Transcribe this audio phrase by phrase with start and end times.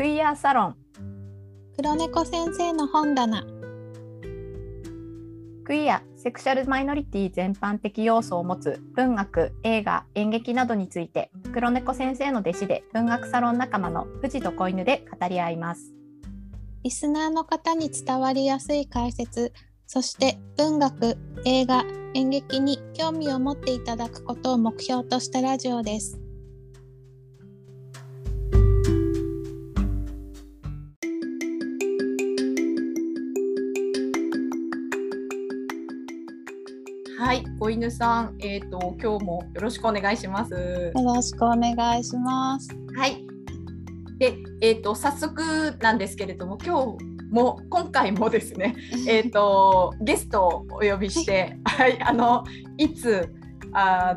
[0.00, 0.76] クイアサロン。
[1.76, 3.44] 黒猫先生の本棚。
[5.62, 15.92] クイアセクシャルマイノリティ全般的要素を持つ文学映画演劇などについて黒猫先生の弟子で文学サロン仲間の藤と子犬で語り合います。
[16.82, 19.52] リスナーの方に伝わりやすい解説
[19.86, 26.19] そして文学映画演劇に興味を持っていただくことを目標としたラジオです
[37.60, 40.54] 子犬さん、えっ、と今日もよろしくお願いします。
[40.54, 43.22] よろしくお願いしますはい。
[44.18, 52.44] で、えっ、と早速なんですけれども、今日も今回もですね、 えっ、とゲストをお呼びして、はい、あの
[52.78, 53.30] いつ
[53.74, 54.16] あ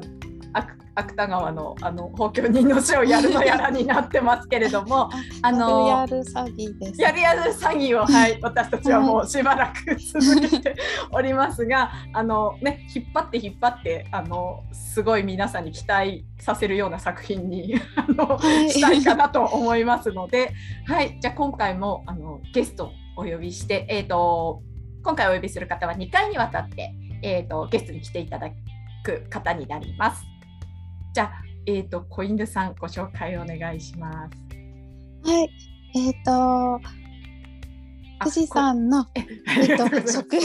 [0.54, 5.10] あ芥川のあの放狂人の死をやるのやらになってますけれども、
[5.42, 10.76] あのやるやる詐欺ですやるやる詐欺を、はい、私たちはもうしばらく続けて
[11.12, 20.54] おりますが、 あのね、引っ張って引っ張って、あのすごい皆さんに期待させるような作品に あの、はいしたいかなと思いますので、
[20.86, 24.62] はい、じゃあ今回もあのゲストをお呼びして、えっ、と
[25.04, 28.50] 今回お呼びする方は2回にわたって、えっ、とゲストに来ていただ
[29.04, 30.33] く方になります。
[31.14, 31.32] じゃあ、
[31.68, 35.30] えっ、と小犬さんご紹介お願いします。
[35.30, 35.50] はい
[35.96, 36.82] えっ、とあ
[38.20, 39.26] 富士山のえ
[39.62, 40.42] えっと職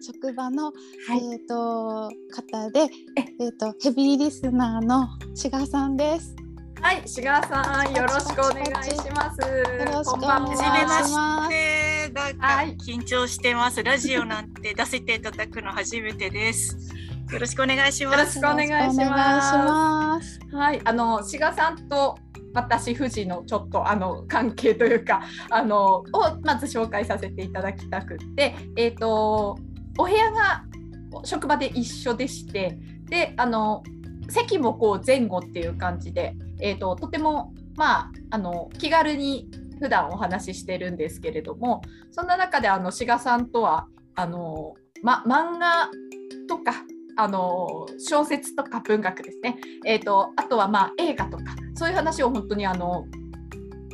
[0.00, 0.70] 職場の、は
[1.16, 6.36] いえっ、と方でえっ、とヘビーリスナーの志賀さんです。
[6.80, 9.40] はい、志賀さん、よろしくお願いします。
[9.40, 9.46] よ
[9.86, 11.48] ろしくおこんばん願いしはます。
[11.48, 13.82] でなんかはい緊張してます。
[13.82, 16.94] ラジオなんて出せていただくの初めてです。
[17.34, 18.34] よろしくお願いしよろます。
[18.34, 20.38] しくお願いしよろくお願いしまます。
[20.38, 20.56] す。
[20.56, 22.16] はい、あの志賀さんと
[22.54, 26.04] 私富士のちょっとあの関係というか あのを
[26.44, 29.58] まず紹介させていただきたくって、えっ、と
[29.98, 30.64] お部屋が
[31.24, 33.82] 職場で一緒でして、であの
[34.28, 39.50] 席もこう前後っていう感じで、えっ、ととてもまああの気軽に
[39.80, 41.82] 普段お話ししてるんですけれども、
[42.12, 45.90] そんな中であの志賀さんとはあのま漫画
[46.46, 46.84] とか
[47.16, 51.44] あの小説とか文学ですね、えー、とあとはまあ映画とか
[51.74, 53.06] そういう話を本当にあの、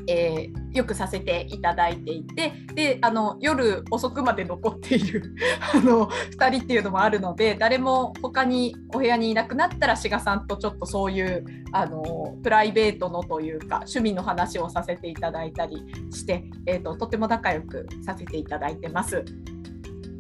[0.06, 5.34] えーよくさせていただいていてであの夜遅くまで残っている
[5.75, 19.25] あの2人っていうのもあるので誰も他にお部屋にいなくなったら志賀さんとちょっとそういうあのプライベートのというか趣味の話をさせていただいたりして、えー、ととても仲良くさせていただいてます。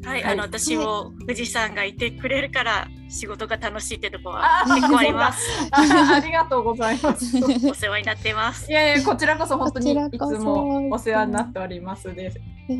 [0.04, 5.48] はい、はいあの私も富士山がいてくれるから仕事が楽しいってとこは結構あります。
[5.72, 7.36] あありがとうございます。
[7.68, 8.74] お世話になってますい。
[8.74, 12.38] やいやこちらこそ本当にいこちらこそつもお世話になっておりますです。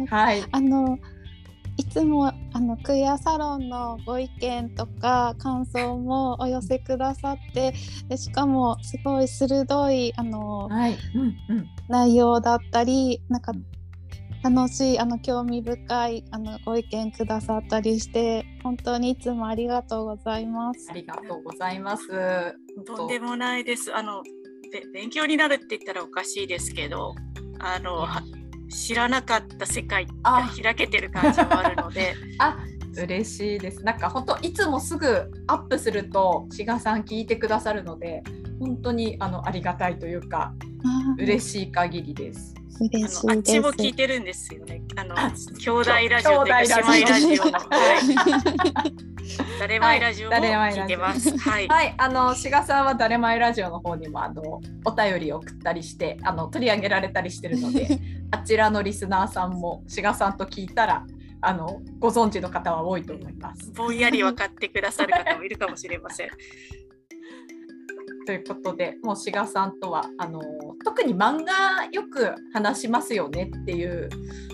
[0.08, 0.42] はい。
[0.50, 0.98] あの
[1.76, 7.74] いつもあのクイアサロンのご意見とか感想もお寄せくださって
[8.08, 10.98] でしかもすごい鋭いあのはい。
[11.14, 11.66] うんうん。
[11.88, 13.52] 内容だったりなんか
[14.42, 20.94] 楽しいあの興味深いあのご意見くださったりして本当にいつもありがとうございますあ。
[20.94, 22.08] りがとうございます。
[22.86, 23.94] とんでもないです。
[23.94, 24.22] あの
[24.72, 27.14] べ勉強になるって言ったらおかしいですけど、
[27.58, 28.22] あのは
[28.70, 32.56] 知らなかった世界があ開けてる感じもあるので、 あ、
[32.96, 33.84] 嬉しいです。
[33.84, 38.22] なんか本当いつもすぐアップすると志賀さん聞いてくださるので、
[38.58, 40.54] 本当にあのありがたいというか
[41.18, 42.54] 嬉しい限りです。
[42.80, 43.60] 嬉あのあっち。
[43.60, 44.82] も聞いてるんですよね。
[44.96, 47.50] あのあ兄弟ラジオというか兄弟ラジオ姉妹
[48.30, 48.40] ラ
[48.94, 48.94] ジ
[49.38, 51.36] オ誰まいラジオも聞いてます。
[51.36, 51.68] はい。
[51.68, 57.98] はい、あの志賀さんは誰まいラジオの方にもあのお便りを送ったりして、あの取り上げられたりしてるので、
[58.32, 61.04] あちらのリスナーさんも志賀さんと聞いたら
[61.42, 63.70] あのご存知の方は多いと思います。
[63.72, 66.30] ぼんやり分かってくださる方もいるかもしれません。
[68.26, 70.40] ということでもう志賀さんとはあの
[70.84, 74.08] 特に漫画よく話しますよねっていう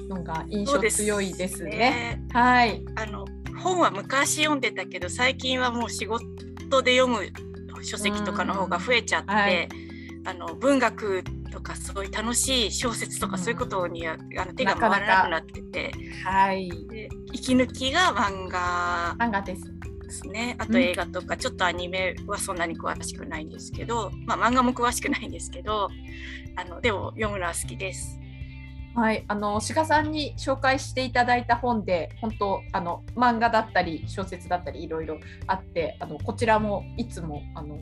[0.08, 2.22] のが印象強いですね。
[2.32, 3.26] はい、あの
[3.62, 7.20] 本は昔読んでたけど最近はもう仕事で読む
[7.82, 9.68] 書籍とかの方が増えちゃって、うんはい。
[10.26, 11.22] あの文学
[11.52, 15.92] とかそういう楽しい小説とかそういうことには、あの手が回らなくなってて。
[16.24, 19.14] はい、で息抜きが漫画。
[19.18, 19.62] 漫画です。
[20.06, 20.56] ですね。
[20.58, 20.72] あうん。
[20.72, 25.88] と映画とか、ちょっとアニメはそんなに詳しくないんですけど、まあ、漫画も詳しくないんですけど
[26.56, 28.18] あのでも読むのは好きです。
[28.94, 37.78] はい、あの志賀さんに紹介していただいた本で本当あの漫画だったり小説だったりいろいろあってあのこちらもいつもあの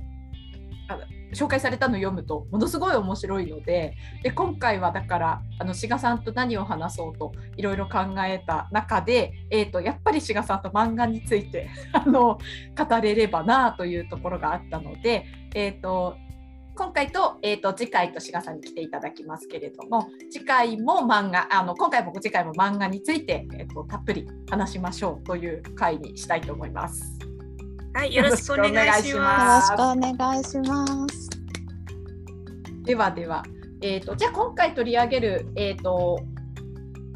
[1.32, 12.38] 紹介されたのを読むとものすごい面白いのでで今回はだからあの志賀さんと何を話そうといろいろ考えた中で、えーと、やっぱり志賀さんと漫画について あの
[12.76, 16.16] 語れればなというところがあったので、えーと、
[16.76, 27.33] 今回と,、えーと、次回と志賀さんに来ていただきますけれども次回も漫画あの今回も次回も漫画について、えー、とたっぷり話しましょうという回にしたいと思います。
[27.94, 29.70] はい、よろしくお願いします。
[29.72, 31.30] よろしくお願いします。
[32.82, 33.44] ではでは、
[33.82, 36.18] えっ、ー、とじゃあ今回取り上げるえっ、ー、と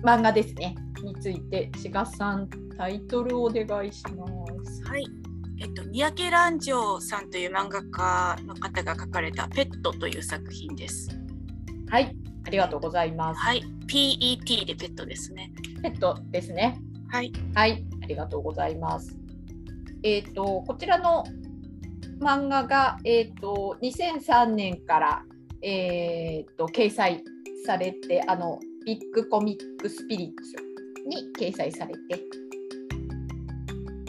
[0.05, 4.25] 漫画ですねについて志賀さんタイトルお願いしま
[4.65, 4.85] す。
[4.85, 5.05] はい。
[5.61, 11.11] えっと、三宅蘭城さんという漫画家の方が書かれた「ペット」という作品です。
[11.91, 12.17] はい、
[12.47, 13.41] ありがとうございます。
[13.41, 15.53] はい、PET でペットですね。
[15.83, 16.81] ペットですね。
[17.09, 17.33] はい。
[17.55, 19.19] はい、ありがとうございます。
[20.03, 21.25] えーと、こちらの
[22.21, 25.25] 漫画が、えーと、2003年から、
[25.63, 27.23] えーと、掲載
[27.67, 30.57] されてあのビッグコミックスピリッツ
[31.07, 32.23] に掲載されて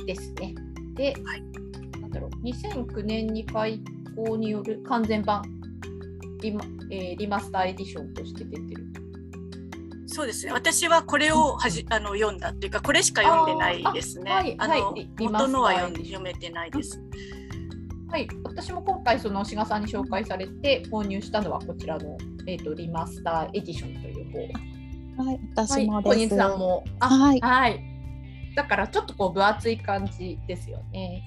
[0.05, 0.55] ですね。
[0.95, 1.43] で、はい、
[2.01, 3.81] なんだろう2009年に開
[4.15, 5.43] 校による完全版
[6.41, 6.61] リマ,、
[6.91, 8.88] えー、リマスターエディションとして出てる
[10.11, 10.51] そうですね。
[10.51, 14.31] 私はこれをはじあの読んだっていうかこれしか読んでないですね。
[14.31, 16.99] あはい、あの、元のは読読めてないです。
[18.09, 22.17] はい、私も今回その志賀さんに紹介されて購入したのはこちらの
[22.47, 24.31] えっ、ー、とリマスターエディションという
[25.15, 25.23] 方。
[25.23, 26.17] はい、私もです。
[26.17, 27.83] はい、さんもはい、はい。
[28.55, 31.23] だからちょっとこう分厚い感じですよね。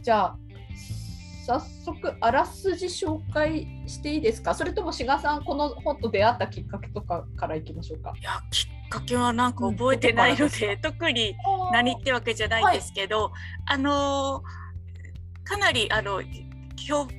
[0.00, 0.38] じゃあ
[1.46, 4.54] 早速あらすじ紹介していいですか？
[4.54, 8.14] それとも志賀さんこの本と出会ったきっかけとかからいきましょうか。
[8.18, 11.36] いやきっかけはなんか覚えてないので、うん、特に
[11.70, 13.32] 何ってわけじゃないんですけど、はい、
[13.66, 14.42] あの
[15.44, 16.22] かなりあの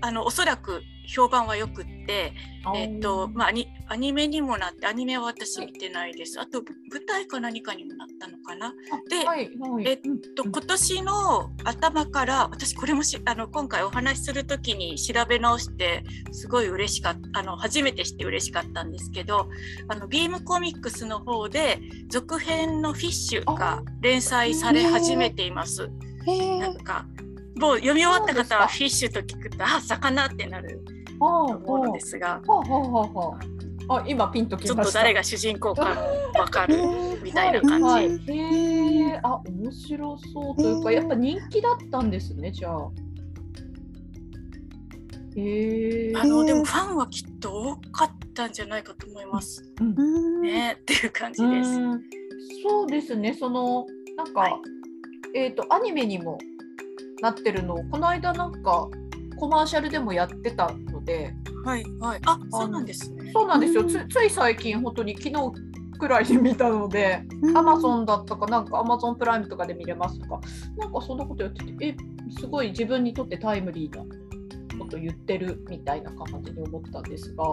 [0.01, 2.33] あのおそらく評判はよくって、
[2.75, 3.51] えっとまあ、
[3.87, 6.39] アニメにもなってアニメは私見てないです。
[6.39, 8.73] あと舞台か何かにもなったのかな。
[9.09, 9.99] で、はいはい、えっ
[10.35, 19.47] と今年の頭から私これもしあの今回お話しする時に調べ直してすごい嬉しかったあの初めて知って嬉しかったんですけど
[19.87, 21.79] あのビームコミックスの方で
[22.09, 25.89] 続編の「フィッシュ」が連載され始めています。
[26.59, 27.05] なんか
[27.57, 30.83] もう読み終わった方はフィッシュと聞くとあ魚ってなる。
[30.83, 32.41] と思うのですが。
[33.87, 35.95] あ今ピンとちょっと誰が主人公か
[36.39, 36.75] わかる
[37.23, 37.83] みたいな感じ。
[37.83, 42.89] はいはい、へえ、あ面白そうというかやっぱ人気だったんですねじゃあ。
[45.35, 46.13] へえ。
[46.15, 49.63] あのでもファンはきっと多かったんじゃないかと思います。
[49.79, 51.79] うん、ねっていう感じです。
[52.67, 53.85] そうですねその
[54.17, 54.53] なんか、はい、
[55.35, 56.39] えっ、ー、とアニメにも
[57.21, 58.89] なってるのこの間なんか
[59.37, 63.31] コマーシャルでもやってたので、はいはい、あそうなんですね。
[63.31, 65.35] そうなんですよ、つつい最近本当に昨日
[65.97, 67.21] くらいに見たので、
[67.55, 70.41] アマゾンだったかなんかアマゾンプライムとかで見れますとか。
[70.77, 71.95] なんかそんなことやっててえ
[72.39, 74.03] すごい自分にとってタイムリーな
[74.77, 77.45] こと言ってるみたいな感じに思ったんですが。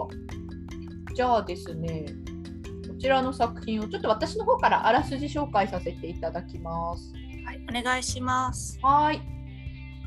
[1.15, 2.05] じゃあですね
[2.87, 7.13] こちらの作品をちょっと私の方からあらすじ紹介させていただきます。
[7.45, 8.79] はい、お願いします。
[8.81, 9.21] はい、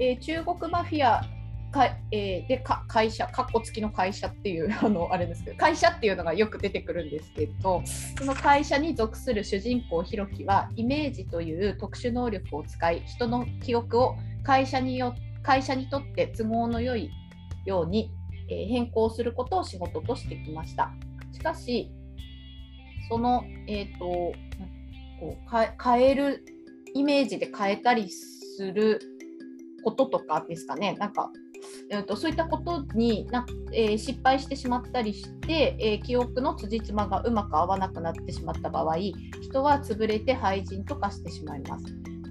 [0.00, 1.22] えー、中国マフィア
[1.70, 7.82] かえー、でか会社かっこ付きの会社っていう あのあれですけど会社っていうのがよく出てくるんですけど
[8.18, 17.10] その会社に属する主人公ひろきはイメージという特殊能力を使い人の記憶を会社によ会社にとって都合の良い
[17.64, 18.10] ように、
[18.48, 20.92] えー、変更することを仕事としてきました。
[21.32, 21.90] しかし
[23.08, 24.34] その、えーと、こ
[25.22, 26.44] う変える
[26.94, 29.00] イメージで変えたりする
[29.84, 31.30] こととかですかねなんか
[31.90, 41.84] えーと、そういったことにな、えー、失敗してしまったりして、えー、記憶の辻褄がうまく合わなくなってしまった場合人は潰れて廃人と化してしまいます。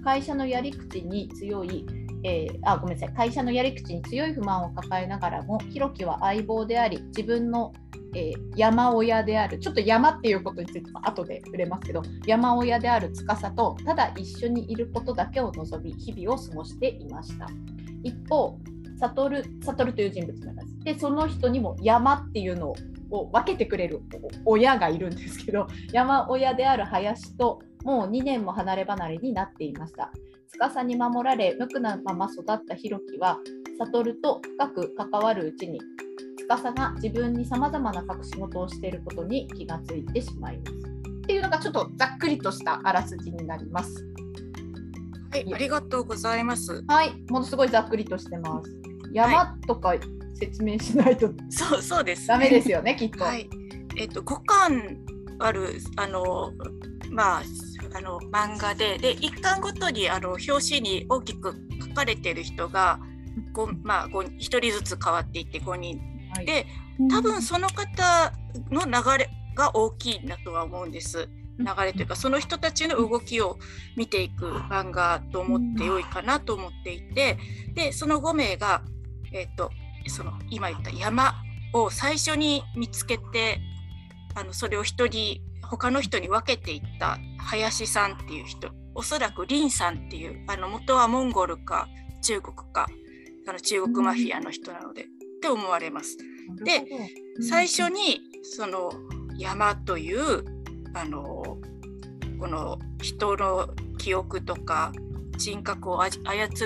[0.04, 1.84] 会社のやり口に強い、
[2.22, 3.14] えー、あごめんなさい。
[3.14, 7.72] 会社のやり口に強い不満を抱えながらもひろきは相棒であり自分の
[8.14, 9.58] えー、山親である。
[9.58, 17.46] ちょっと山っていうことについても後で触れますけど山親である司とただ一緒にいることだけを望み日々を過ごしていました。
[18.02, 18.58] 一方
[19.00, 20.78] 悟る悟るという人物なんです。
[20.84, 22.74] でその人にも山っていうの
[23.10, 24.00] を分けてくれる
[24.44, 30.10] 親がいるんですけど 山親である林ともう2年も離れ離れになっていました。
[30.58, 33.38] 司に守られ無垢なまま育ったひろきは
[33.78, 35.80] 悟と深く関わるうちに
[36.48, 40.72] 司が自分にさまざまな隠し事をしていることに気がついてしまいます。
[41.26, 44.06] っていうのがちょっとざっくりとしたあらすじになります。
[45.30, 46.84] はい、ありがとうございます。
[46.88, 48.70] はい、ものすごいざっくりとしてます。
[49.12, 49.94] 山とか
[50.34, 53.24] 説明しないとそうそうです、ダメですよね、きっと。
[53.24, 53.48] はい。
[53.96, 54.98] えっと5巻
[55.38, 56.52] あるあの
[57.10, 57.42] まあ
[57.94, 61.54] あの漫画でで1巻ごとにあの表紙に大きく
[61.88, 62.98] 書かれてる人が
[63.52, 66.00] ごまあ1人ずつ変わっていって5人
[66.34, 66.66] はいで
[67.10, 68.32] 多分その方
[68.70, 71.28] の流れが大きいんだとは思うんです。
[71.58, 73.58] 流れというかその人たちの動きを
[73.96, 77.38] 見ていく漫画と思ってよいかなと思っていて
[77.74, 78.82] でその5名が、
[79.32, 79.70] えっと
[80.08, 81.34] その今言った山
[81.72, 83.58] を最初に見つけて
[84.34, 91.88] あのそれを人に他の人に分けていった林さんっていう人おそらく林さんっていうあの元はモンゴルか
[92.22, 92.86] 中国か
[93.48, 95.06] あの中国マフィアの人なので、っ
[95.40, 96.16] て思われます。
[96.64, 96.82] で
[97.40, 98.90] 最初にその
[99.36, 100.55] 山という
[100.96, 101.58] あの
[102.38, 104.92] この人の記憶とか
[105.36, 106.12] 人格を操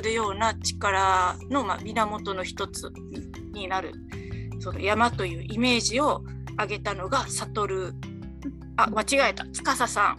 [0.00, 2.92] るような力の、まあ、源の一つ
[3.52, 3.92] になる
[4.60, 6.22] その山というイメージを
[6.52, 7.92] 挙げたのが悟
[8.76, 10.18] あ間違えた司さん。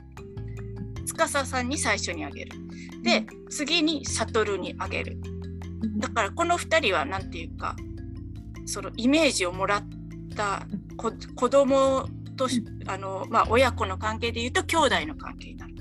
[1.05, 2.57] 司さんに最初に挙げる。
[3.03, 5.17] で次に悟に挙げる。
[5.97, 7.75] だからこの2人は何て言うか
[8.65, 9.83] そのイメージをもらっ
[10.35, 12.07] た子子供
[12.47, 15.73] とあの、まあ、親子の関係でいうと兄弟の関係になる。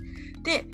[0.43, 0.67] で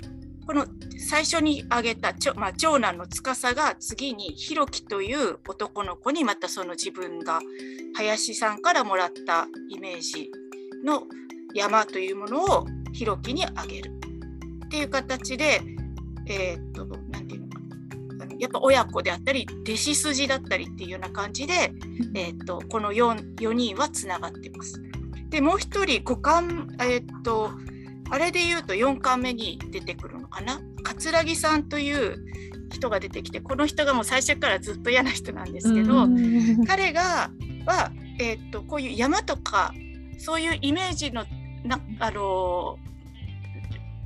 [0.45, 0.65] この
[0.97, 7.41] 最初に挙げた、まあ、長男の司が次にひろきという男の子にまたその自分が
[7.95, 10.31] 林さんからもらったイメージ
[10.85, 11.03] の
[11.53, 13.91] 山というものをひろきにあげる
[14.65, 15.61] っていう形で
[16.27, 17.47] えーっとなんていうの
[18.19, 21.73] かなやっぱ親子であったり弟子筋だったりっていうような感じで、
[22.15, 24.81] えーっとこの 4, 4人はつながってます。
[25.29, 27.51] でもう一人五巻えーっと
[28.09, 30.61] あれで言うと4巻目に出てくるのかな？
[30.83, 32.17] 桂木さんという
[32.71, 36.07] 人が出てきてこの人がもう最初からずっと嫌な人なんですけど、
[36.65, 37.29] 彼が
[37.65, 39.73] は、えーっとこういう山とか
[40.17, 41.25] そういうイメージの
[41.63, 42.77] なあの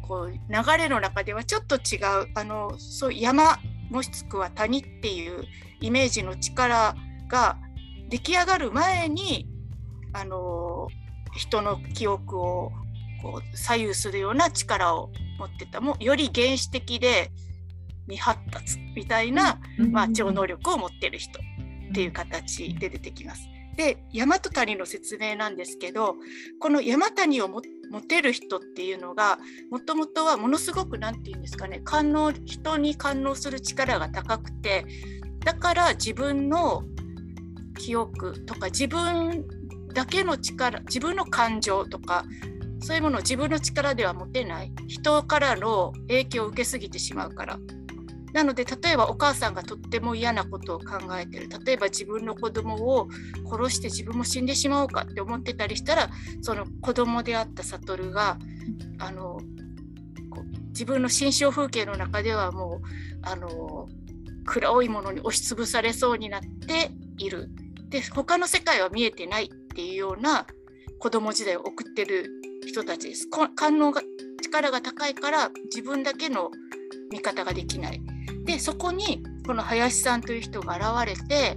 [0.02, 3.60] こう流れの中ではちょっと違うあのそう山
[3.90, 5.44] もしくは谷っていう
[5.80, 6.96] イメージの力
[7.28, 7.58] が
[8.10, 9.48] 出来上がる前に
[10.14, 10.88] あの
[11.34, 12.72] 人の記憶を
[13.22, 17.32] こう左右するような力を持ってたもうより原始的で
[18.08, 19.60] 未発達みたいな、
[19.92, 23.48] まあ、超能力を持ってる人っていう形で出てきます。
[23.76, 26.16] で大和谷の説明なんですけど
[26.60, 34.86] この山谷をも持てる人っていうのがもともとはものすごく何て言うんですかね感能人に感応する力が高くて
[35.46, 36.84] だから自分の
[37.78, 39.46] 記憶とか自分
[39.92, 42.26] だけの力自分の感情とか
[42.82, 44.72] そういうものを自分の力では持てない。
[44.88, 47.60] 人からの影響を受けすぎてしまうから。
[48.34, 51.50] なので例えばお母さんがとっても嫌なことを考えてる。
[51.66, 53.08] 例えば自分の子供を
[53.46, 56.10] 殺して自分も死んでしまおうかって思ってたりしたら
[56.42, 58.38] その子供であった悟が
[59.00, 59.40] あの
[60.70, 62.88] 自分の心象風景の中ではもう
[63.22, 63.88] あの
[64.46, 67.50] 黒いものに押しつぶされそうになっている。
[67.90, 69.52] で他の世界は見えてない。
[69.72, 70.46] っていうような
[71.00, 72.30] 子供時代を送ってる
[72.68, 73.30] 人たちです。
[73.30, 74.02] こ感能が
[74.44, 76.52] 力が高いから自分だけの
[77.12, 78.02] 見方ができない。
[78.46, 81.56] でそこにこの林さんという人が現れて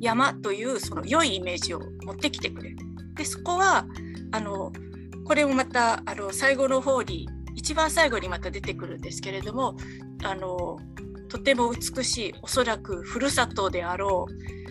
[0.00, 2.76] 山というその良いイメージを持ってきてくれる。
[3.14, 3.86] でそこは
[4.32, 4.72] あの
[5.24, 9.76] これもまたあの最後の方に一番最後にまた出てくるんですけれども
[10.24, 10.78] あの
[11.28, 14.61] とても美しいおそらくふるさとであろう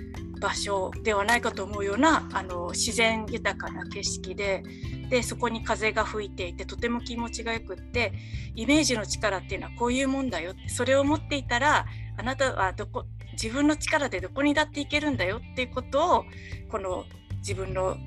[0.42, 4.64] 場所ではないかと思うようなあの自然豊かな景色で
[5.10, 8.14] でそこに風が吹いていてとても気持ちがよくって
[8.56, 11.86] イメージの力っていうのはこういうもんだよそれを持っていたら
[12.18, 16.26] あなたはどこ自分の力でどこにだっていけるんだよっていうことを
[16.70, 17.06] この
[17.38, 17.98] 自分の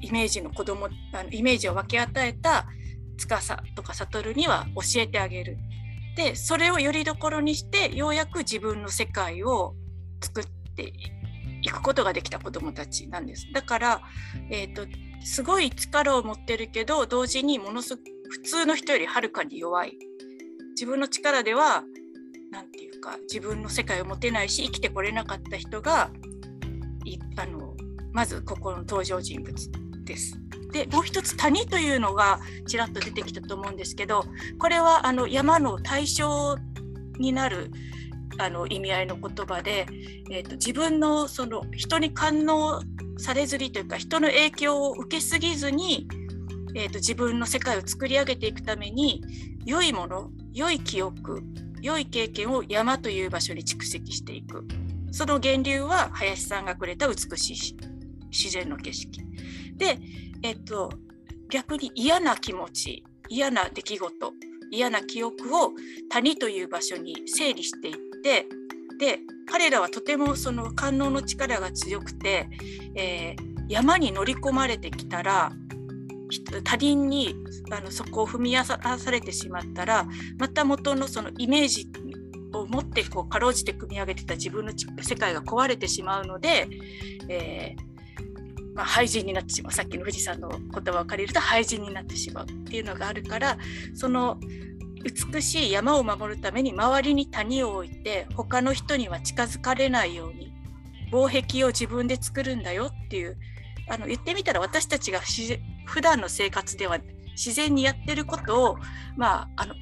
[0.00, 2.66] イメージの子供あのイメージを分け与えた
[3.18, 5.58] 司とか悟には教えてあげる。
[6.16, 9.74] でそれをよりどころにしてようやく自分の世界を
[10.20, 10.44] 作っ
[10.74, 10.92] て
[11.62, 13.46] いくことができた子どもたちなんです。
[13.52, 14.02] だから、
[14.50, 14.86] えーと、
[15.24, 19.98] すごい力を持ってるけど同時にものすごく普通の人よりはるかに弱い。
[20.70, 21.82] 自分の力では
[22.52, 26.10] 何て言うか自分の世界を持てないし生きてこれなかった人が
[27.36, 27.74] あの
[28.12, 29.54] まずここの登場人物
[30.04, 30.38] です。
[30.72, 34.24] でもう一つ谷というのがちらっと出てきたと思うんですけど
[34.58, 36.58] これはあの山の対象
[37.18, 37.70] になる
[38.38, 39.86] あの意味合いの言葉で、
[40.30, 42.82] えーと、自分のその人に感応
[43.18, 46.08] されずにというか人の影響を受けすぎずに、
[46.74, 49.22] えーと、自分の世界を作り上げていくために
[49.64, 51.42] 良いもの良い記憶
[51.80, 54.66] 良い経験を山という場所に蓄積していく。
[55.10, 57.76] その源流は林さんがくれた美しい
[58.30, 59.20] 自然の景色。
[59.76, 59.98] で、
[60.42, 60.92] えっと、
[61.48, 64.32] 逆に嫌な気持ち嫌な出来事
[64.70, 65.72] 嫌な記憶を
[66.08, 68.46] 谷という場所に整理していって
[68.98, 72.48] で彼らはとてもその官能の力が強くて、
[72.94, 75.52] えー、山に乗り込まれてきたら
[76.64, 77.34] 他人に
[77.70, 80.06] あのそこを踏み荒されてしまったら
[80.38, 81.88] また元のそのイメージ
[82.52, 86.68] を持ってこうかろうじて組み上げてた自分の世界が壊れてしまうので、
[87.28, 87.97] えー、
[88.78, 89.72] まあ、廃人になってしまう。
[89.72, 93.58] さっきの富士山の言葉を借りると廃人になってしまうっていうのがあるから
[93.92, 94.38] その
[95.32, 100.52] 美しい山を守るために周りに谷を置いて他の人には近づかれないように
[101.10, 103.36] 防壁を自分で作るんだよっていう
[103.88, 105.20] あの言ってみたら私たちが
[105.86, 106.98] 普段の生活では
[107.32, 108.78] 自然にやってることを、
[109.16, 109.74] まあ、あの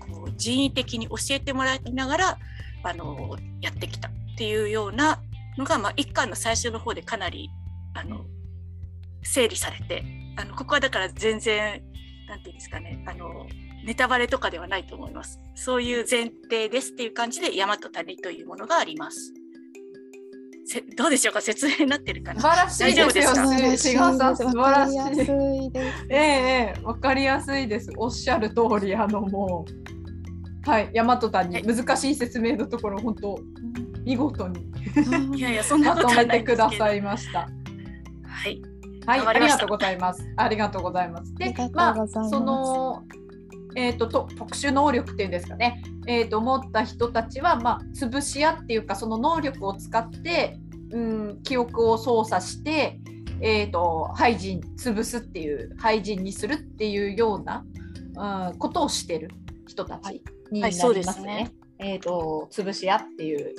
[0.00, 2.38] こう人為的に教えてもらいながら
[2.82, 5.20] あのやってきたっていうような
[5.56, 7.50] のが、まあ、一巻の最初の方でかなり
[7.96, 8.24] あの
[9.22, 10.04] 整理されて
[10.36, 11.82] あのここはだから全然
[12.28, 13.46] なんていうんですかねあの
[13.84, 15.40] ネタバレとかではないと思います。
[15.54, 19.32] そういう前提ですっていう感じで山と谷というものがあります。
[20.66, 21.40] せどうでしょうか？
[21.40, 22.40] 説明になってるかな？
[22.40, 23.76] 素晴らしいですよ。
[23.76, 25.70] 志賀さん素晴らしい。
[26.10, 27.92] えええわかりやすいです。
[27.96, 29.64] おっしゃる通りあのも
[30.66, 31.62] うはい大和谷。
[31.62, 33.38] 難しい説明のところ本当
[34.04, 34.66] 見事に。
[35.36, 37.48] いやいやそんなまとめてくださいました
[38.36, 38.62] はい。
[39.06, 40.26] はいありがとうございます。
[40.36, 41.34] ありがとうございます。
[41.34, 43.04] でまあその
[43.78, 50.58] えーと、と特殊能力っていうんですかね、えーと、思った人たちは、まあ、潰し屋っていうかその能力を使って、
[50.92, 52.98] うん、記憶を操作して、
[53.42, 57.66] えーと、廃人潰すっていう廃人にするっていうような、
[58.48, 59.30] うん、ことをしてる
[59.68, 60.88] 人たちになりますね。
[60.88, 61.52] はいはい、すね。
[61.78, 63.54] えー、と潰し屋っていう、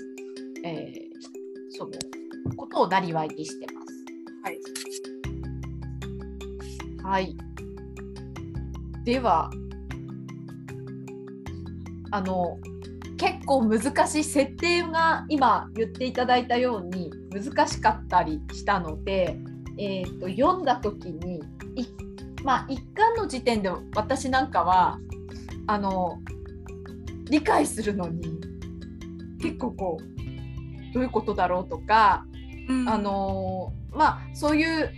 [0.66, 1.92] えー、その
[2.56, 3.77] ことをなりわいにしてます。
[4.44, 4.60] はい、
[7.04, 7.38] はい、
[9.04, 9.50] では
[12.12, 12.58] あの
[13.18, 19.38] 結構難しい設定が今言っていただいたように難しかったりしたので、
[19.78, 21.42] えーと、読んだ時に
[22.44, 25.00] まあ一巻の時点で私なんかは
[25.66, 26.20] あの
[27.30, 28.40] 理解するのに
[29.42, 32.26] 結構こうどういうことだろうとか、
[32.68, 34.92] うん、あのまあそういう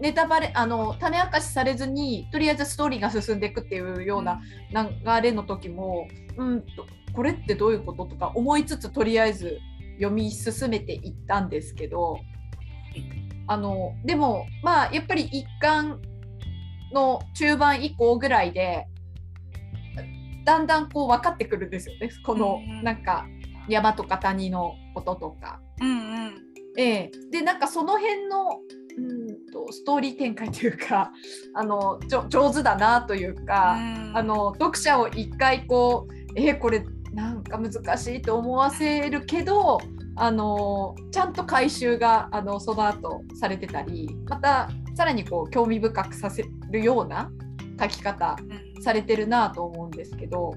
[0.00, 4.40] ネタバレあの種明かしされずにとりあえずストーリーが進んでいくっていうような
[4.72, 9.58] 流れの時も、うんとこれってどういうこととか思いつつとりあえず
[9.98, 12.20] 読み進めていったんですけど
[13.48, 16.00] あのでもまあやっぱり一巻
[16.92, 18.86] の中盤以降ぐらいで
[20.44, 22.10] だんだんこう分かってくるんですよね。
[22.24, 23.26] このなんか
[23.68, 25.60] 山とか谷のこととか。
[25.80, 28.60] うんうんええ、でなんかその辺の
[28.96, 31.12] うんとストーリー展開というか
[31.54, 33.76] あの上手だなというか、
[34.14, 39.78] うあの読者を一回こうえー、これなんか難しいと思わせるけど
[40.14, 47.30] あのちゃんと回収があのその後されてたりまたさらにこう興味深くさせるような
[47.80, 48.36] 書き方
[48.80, 50.54] されてるなと思うんですけど。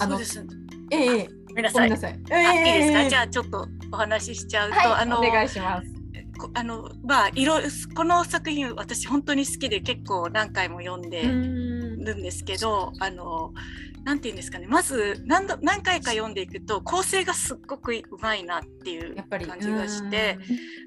[0.00, 0.46] あのそうです。
[0.90, 1.88] ええごめんなさい。
[1.88, 1.90] い。
[1.90, 5.94] いですか、じゃあちょっとお話ししちゃうと、はい、あのお願いします。
[6.52, 7.60] あのまあいろ
[7.94, 13.52] この作品私本当に好きで結構何回も読んでるんですけどあの
[14.04, 14.66] なんていうんですかね。
[14.66, 20.38] まず何度何回か読んでいくと構成がすっごくうまいなっていう感じがして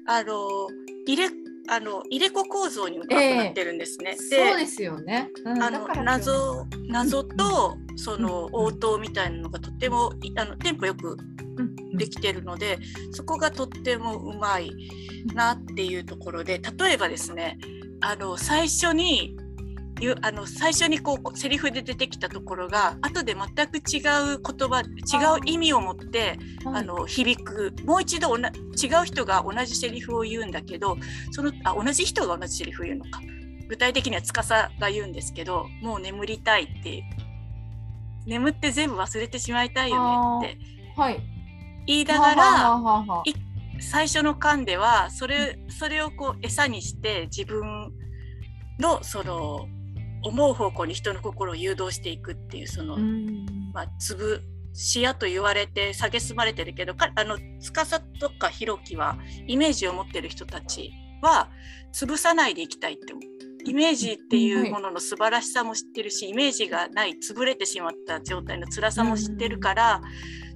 [0.06, 0.68] あの
[1.06, 1.28] 入れ
[1.70, 4.12] あの入れ子構造にうまくなってるんですね。
[4.12, 5.30] えー、そうですよね。
[5.44, 11.16] うん、あの謎謎とその応答みたいなのがとてもあのテンポよく
[11.94, 12.78] できてるので、
[13.12, 14.70] そこがとってもうまい
[15.34, 17.58] なっていうところで例えばですね
[18.00, 19.36] あの最初に
[20.22, 23.98] あの最初にこうセリフで出てきたところが後で全く違
[24.34, 27.74] う言葉違う意味を持って、あの響く。
[27.84, 28.40] もう一度違
[29.02, 30.96] う人が同じセリフを言うんだけど
[31.32, 33.20] そのあ同じ人が同じセリフを言うのか。
[33.68, 37.04] 具体的には司が言うんですけどもう眠りたいって。
[38.28, 41.20] 眠って全部忘れてしまいたいよねって、はい、
[41.86, 42.80] 言いながら
[43.80, 47.90] 最初の間ではそれそれをこう餌にして自分
[48.78, 49.66] のその
[50.28, 52.96] 思う方向に人の心を誘導していくっていうその、
[53.72, 61.50] まあ、粒視野と言われて蔑まれてるけどあの司とか弘樹はイメージを持ってる人たちは
[61.92, 63.12] 潰さないでいきたいって
[63.64, 70.00] イメージっていうものの素晴らしさも知ってるしイメージがない潰れてしまった状態の辛さも知ってるから、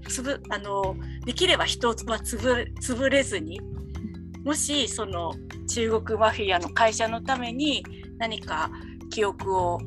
[0.08, 3.60] つぶあのできれば人は潰潰れずに
[4.44, 5.34] もしその
[5.68, 7.84] 中国マフィアの会社のために
[8.18, 8.70] 何か
[9.12, 9.78] 記憶を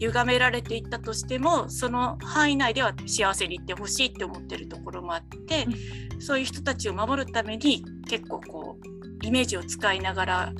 [0.00, 5.66] 歪められていったとしてもその範囲内では幸せにいってほしいって思ってるところもあって、
[6.14, 10.52] うん、そういう人たちを守るために結構こうイメージを使いながら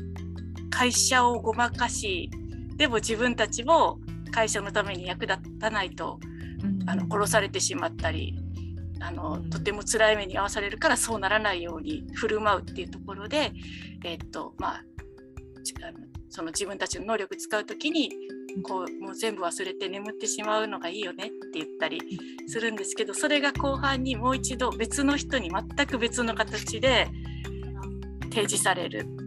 [0.69, 2.31] 会社をごまかし
[2.77, 3.99] でも自分たちも
[4.31, 6.21] 会社のために役立たないと、
[6.63, 8.39] うん、あの殺されてしまったり
[9.01, 13.53] あの、うん、とても辛い目に遭わされるからそうならないように振る舞うっていうところで、
[14.05, 14.85] えー、っとまあ、
[16.31, 18.11] その自分たちの能力使う時に
[18.63, 22.01] こうもう全部忘れて眠ってしまうのがいいよねって言ったり
[22.47, 27.09] するんですけどそれが後半にもう一度別の人に全く別の形で
[28.31, 29.21] 提示されるん。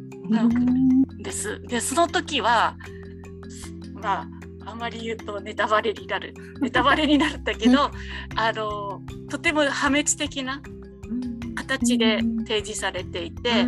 [1.21, 1.61] です。
[1.67, 2.77] でその時は
[3.93, 6.33] まああまり言うとネタバレになる。
[6.61, 7.91] ネタバレになるんだけど
[8.35, 10.61] あのとても破滅的な
[11.55, 13.65] 形で提示されていて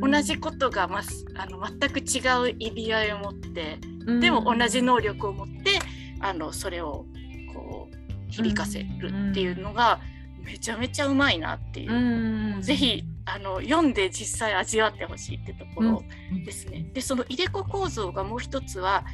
[0.00, 1.02] 同じことが、ま、
[1.36, 3.78] あの全く違う意味合いを持って
[4.20, 5.78] でも同じ能力を持って
[6.20, 7.06] あのそれを
[7.54, 10.00] こう響かせるっていうのが
[10.42, 16.02] めちゃめちゃうまいなっていう、うぜひあの読んで実際味わってほしいってところ
[16.44, 16.90] ですね。
[16.92, 19.04] でそのいでこ構造がもう一つは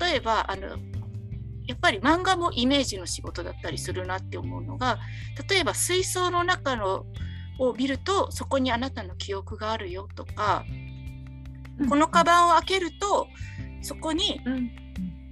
[0.00, 0.76] 例えばあの
[1.66, 4.98] やっぱり漫画もイメージの仕事だったりするなって思うのが
[5.48, 7.06] 例えば水槽の中の
[7.58, 10.64] を見るとそこにあなたの記憶があるよとか、
[11.88, 13.28] このカバンを開けると
[13.82, 14.40] そこに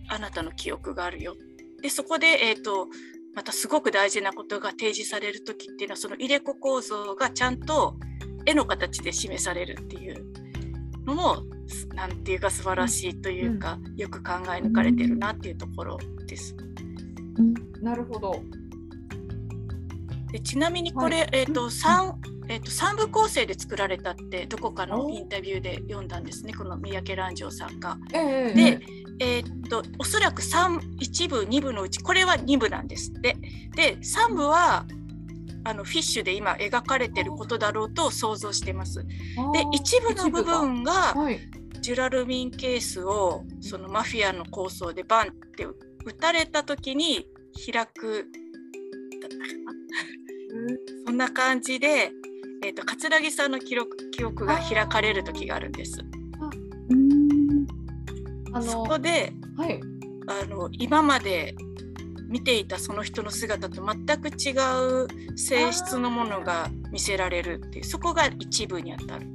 [0.09, 1.35] あなたの記憶があるよ。
[1.83, 2.89] でそこで、えーと、
[3.35, 7.97] またすごく大事なことが提示される時っていうのはその入れ子構造がちゃんと
[8.47, 10.25] 絵の形で示されるっていう
[11.05, 11.43] のも
[11.95, 16.57] 何て言うか素晴らしいというか、うん、よく考え抜かれてるなっていうところです。
[17.37, 18.41] うん、なるほど
[20.35, 22.13] でちなみにこれ、はい、えーと 3,
[22.49, 27.97] えーと、3部構成で作られたってどこかのインタビューで読んだんですねこの三宅蘭城さんが。
[28.13, 28.81] えー、で、
[29.21, 33.37] えー、っとおそらく3 1部2部のうちこれは2部なんですって。
[33.77, 34.85] で3部は
[35.63, 39.05] あのフィッシュで今描かれてることだろうと想像してます。
[39.05, 41.15] で一部の部分が
[41.81, 45.65] ジュラルミンケースをそのマフィアの構想でバンって
[46.05, 47.25] 撃たれた時に
[47.73, 48.27] 開く
[51.07, 52.13] そんな感じで
[52.65, 55.99] えーと、桂木さんの記録記憶が開かれる時があるんです。
[58.55, 59.81] あそこで、はい、
[60.27, 61.55] あの今まで
[62.27, 64.55] 見ていたその人の姿と全く違
[65.03, 69.27] う性質のものが見せられるっていうそこが一部にあたる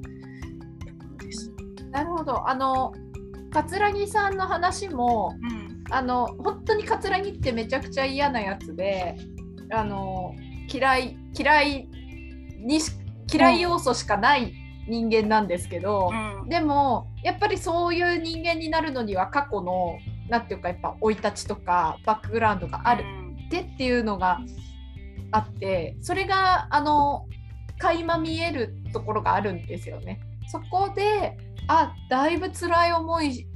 [1.92, 2.50] なるほど。
[2.50, 2.94] あの
[3.52, 9.18] 桂木さんの話も、うん、あの本当に桂木ってめちゃくちゃ嫌なやつで
[9.72, 10.34] あの
[10.72, 11.90] 嫌い嫌い
[12.60, 12.80] に
[13.32, 14.54] 嫌い要素しかない
[14.88, 19.98] 人間なんですけど、うん、でもやっぱりそういう人間になるのには過去の
[20.30, 23.04] 何て言うかやっぱ生い立ちとかバックグラウンドがある。
[23.48, 24.40] ってっていうのが
[25.32, 27.26] あってそれがあの
[27.80, 30.20] 垣間見えるところがあるんですよね。
[30.48, 33.48] そこであだいぶ辛い思い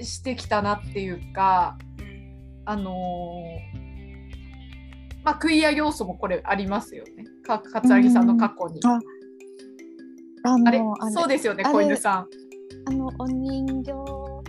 [0.00, 1.78] してきたなっていうか
[2.64, 3.42] あの
[5.24, 7.24] まあクイア要素もこれありますよね。
[7.44, 8.80] か桂木さんの過去に。
[8.84, 10.82] ああれ？
[11.12, 12.26] そうですよね小犬さん。
[12.86, 13.92] あのお人形。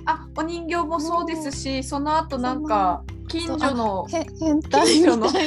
[0.06, 4.88] あお人形もそうですしその後なんか近所の変態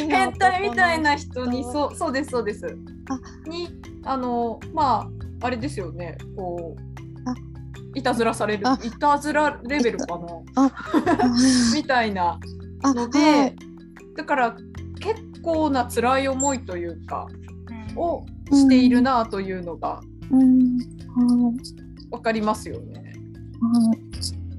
[0.09, 2.67] 変態みたいな人にそうそうですそうです。
[3.11, 3.49] あ。
[3.49, 3.69] に
[4.05, 5.09] あのま
[5.41, 10.71] ああれですよねこういたずらされるいたずらレベルかな。
[11.75, 12.39] みたいな
[12.85, 13.57] ので、はい、
[14.17, 14.57] だから
[15.01, 17.29] 結構な辛い思いというか、
[17.97, 20.01] をしているなというのが
[22.11, 23.15] 分かりますよね。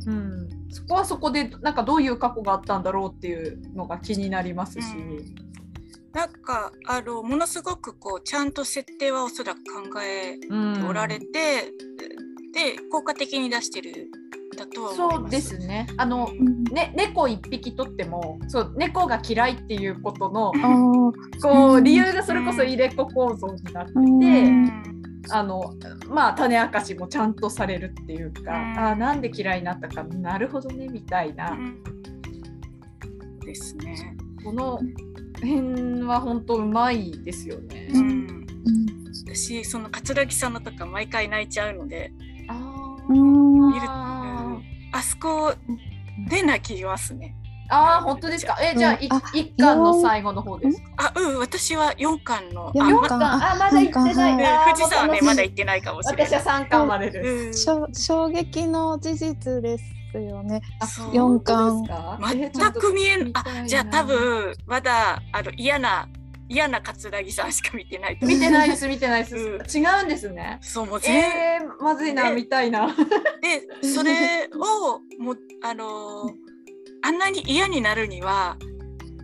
[0.06, 4.86] うん、そこはそこでなんかどういう過去があったんだろうっていうのが気になりますし。
[6.14, 10.48] なんかあのものすごくこうちゃんと設定はおそらく考えて
[10.84, 11.26] おられて、
[12.54, 14.10] で効果的に出してる
[14.58, 15.88] だとはそうですね。
[15.98, 16.30] あの、
[16.72, 20.52] ね猫一匹とってもそう猫が嫌いっていうことの
[21.42, 24.98] こう理由がそれこそ入れ子構造になってて。
[25.30, 25.74] あの
[26.08, 31.58] まあ種明かしもちゃんとされるっていうか、あなんで嫌いになったかなるほどねみたいな、
[33.46, 34.16] ですね。
[34.42, 34.80] この
[35.42, 37.90] 辺は本当うまいですよね。
[37.94, 38.46] うん、
[39.26, 42.14] 私その桂木さんのとか毎回泣いちゃうので
[43.10, 43.88] 見る
[44.98, 45.54] あそこ
[46.30, 47.36] で泣きますね。
[47.70, 48.58] ああ、本当ですか？
[48.62, 51.12] え、じゃあ、いうんあ一巻の最後の方ですか？
[51.16, 52.72] あ、うん、私は四巻の。
[52.74, 54.74] 四巻巻、あ、まだ行ってない。
[54.74, 56.26] 富士山はね、まだ行行ってないかもしれない。
[56.28, 57.64] 私は三巻までです。
[57.64, 59.84] しょ衝撃の事実です
[60.18, 60.62] よね。
[60.80, 63.32] あそう四巻全く見えん。
[63.34, 63.98] あ、じゃあ、多。
[64.00, 66.08] えー分、まだ、あの、嫌な。
[66.50, 68.18] 嫌な桂木さんしか見てない。
[68.22, 69.36] 見てないです、見てないです。
[69.36, 70.60] うん違うんですね。
[70.62, 71.18] そう、もう全。
[71.18, 72.88] えー、まずいな、え見たいな。
[73.42, 76.48] で、それを、もう、あのー
[77.04, 78.58] あんなに嫌になるには。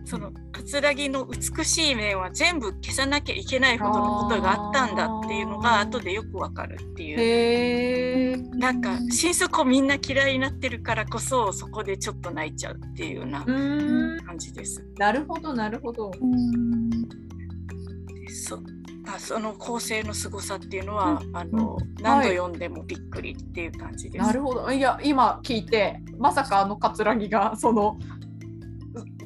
[0.04, 0.30] その
[0.66, 8.56] 桂木の美しい面は全部消さなきゃいけないほどのことがあったんだっていうのが後でよくわかるっていう。
[8.56, 13.44] なんか心底みんな嫌いになってるからこそそこでちょっと泣いちゃうっていうような。
[13.44, 14.84] 感じです。
[14.96, 16.10] なるほど、なるほど。
[18.46, 18.60] そ
[19.06, 24.26] あその構成の凄さっていうのは、あのうん何度読んでもびっくりっていう感じです。
[24.26, 24.70] なるほど。
[24.70, 27.98] いや、今聞いて、まさかあの桂木が、その。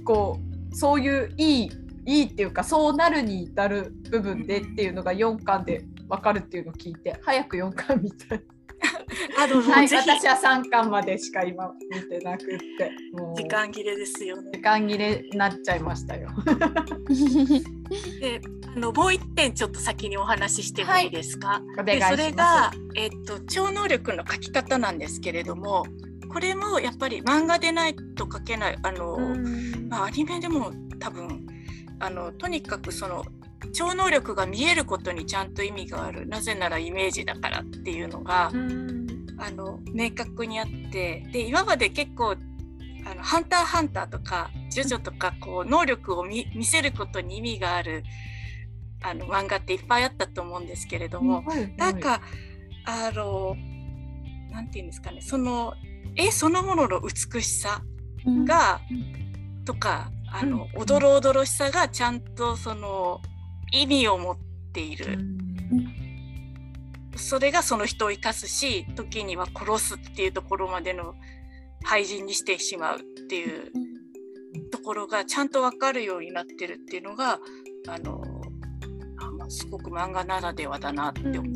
[0.04, 1.70] こう、そういういい、
[2.06, 5.84] いいっていうか、そうなるに至る部分でっていうのが四巻で。
[6.08, 8.42] わかるっていうのを聞いて、早く四巻見たい。
[9.38, 12.90] あの、はい、私は三巻までしか今見てなくって。
[13.12, 14.50] もう時間切れですよね。
[14.52, 16.30] 時間切れになっちゃいましたよ。
[18.20, 18.40] で
[18.74, 22.16] あのもう一点ちょっと先にお話ししてもいいですか、お願いします。
[22.16, 25.84] でそれが、えっと超能力の書き方なんですけれども
[26.28, 29.88] これもやっぱり漫画でないと書けないあの、うん。
[29.88, 31.46] まあ、アニメでも多分
[31.98, 33.24] あのとにかくその
[33.72, 39.06] 超能力が見えることにちゃんと意味があるなぜならイメージだからっていうのが、うん。
[39.40, 42.34] あの明確にあってで今まで結構
[43.06, 48.02] あの「ハンターハンター」とか「ジョジョ」とかこう能力を見見せることに意味がある
[49.00, 51.72] あの漫画っていっぱいあったと思うんですけれども、はい。
[51.76, 52.20] なんか
[52.84, 53.56] あの
[54.50, 55.74] なんていうんですかねその
[56.18, 57.82] 絵そのものの美しさ
[58.44, 58.80] が、
[59.64, 63.20] とかあの、うんおどろおどろしさがちゃんとその
[63.72, 64.38] 意味を持っ
[64.72, 65.18] ている。
[67.16, 71.14] それがその人を生かすし時には殺すっていうところまでの
[71.82, 73.72] 廃人にしてしまうっていう
[74.70, 77.40] ところがちゃんと分かるようになってるっていうのが
[77.88, 78.22] あの
[79.48, 81.50] すごく漫画ならではだなって思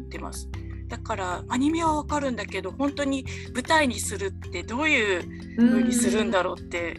[0.00, 0.48] ってます。
[0.90, 3.24] だからアニメは分かるんだけど本当に
[3.54, 5.22] 舞台にするってどういう
[5.56, 6.96] 風にするんだろうって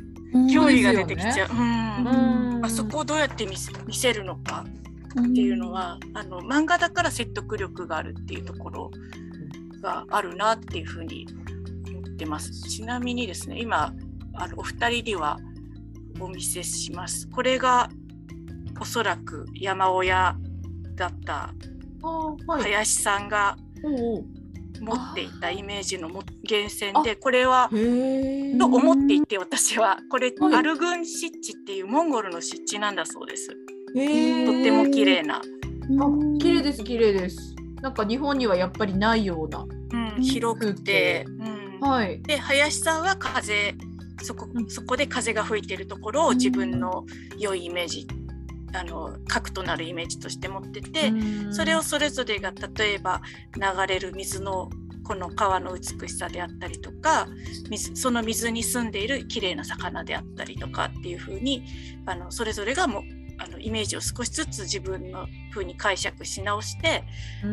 [0.52, 1.50] 興味が出てきちゃう。
[1.52, 1.62] うんう
[2.38, 4.66] んあそこをどうやって見せ見せるのか
[5.20, 8.92] っていうのは、あの漫画だから説得力があるっていうところ
[9.82, 11.28] があるなっていうふうに
[11.90, 12.52] 思ってます。
[12.70, 13.94] ちなみにですね今
[14.36, 15.40] あのお二人には
[16.20, 17.28] お見せします。
[17.28, 17.90] これが
[18.80, 20.38] おそらく山親
[20.96, 21.54] だった。
[22.48, 27.70] 林さんが持っていたイメージのも源泉でこれは。
[27.70, 33.48] と思っていて私はこれはいアルグン湿地っていうモンゴルの湿地なんだそうです。
[33.48, 33.56] とっ
[33.94, 35.42] ても綺麗な、あ、
[36.40, 37.56] 綺麗です綺麗です。
[37.82, 39.66] なんか日本にはやっぱりないような。
[39.94, 42.22] うん、広くて、うんはい。
[42.22, 43.76] で林さんは風
[44.22, 47.06] そこうんそこで風が吹いてるところを自分の
[47.38, 48.08] 良いイメージ
[48.74, 51.12] あの核となるイメージとして持ってて、
[51.52, 53.22] それをそれぞれが例えば
[53.56, 54.70] 流れる水の
[55.04, 57.28] この川の美しさであったりとか
[57.70, 61.64] 水その水に住んでいる綺麗な魚であったりとかっていう風に
[62.06, 63.04] あのそれぞれがもう
[63.38, 67.04] あのイメージを少しずつ自分の風に解釈し直して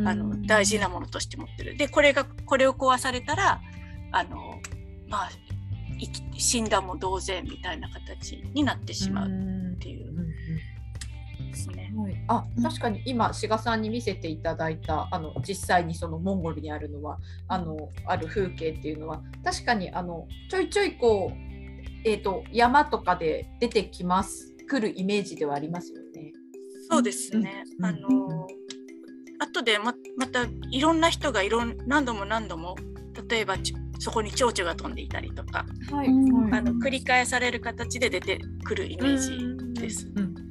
[0.04, 1.76] あの大事なものとして持ってる。
[1.76, 3.60] でこれがこれを壊されたら
[4.12, 4.60] あの
[5.08, 5.30] まあ
[5.98, 9.67] 生き死んだも同然みたいな形になってしまう。
[11.98, 21.36] はい、あ確かに今志賀さんに見せていただいたあの実際にそのモンゴルにあるのはあのある風景っていうのは確かにあのちょいちょいこう、
[22.04, 26.32] えー、と山とかで出てきます来るイメージではありますよね。
[26.90, 27.64] そうですね。
[27.78, 28.46] うんあの
[29.40, 32.76] 後でままたいろんな人がいろん何度も何度も
[33.28, 39.16] 例えばちそこに蝶々が飛んでいたりとか、はいうんあの繰り返される形で出てくるイメー
[39.74, 40.10] ジです。
[40.14, 40.47] うんな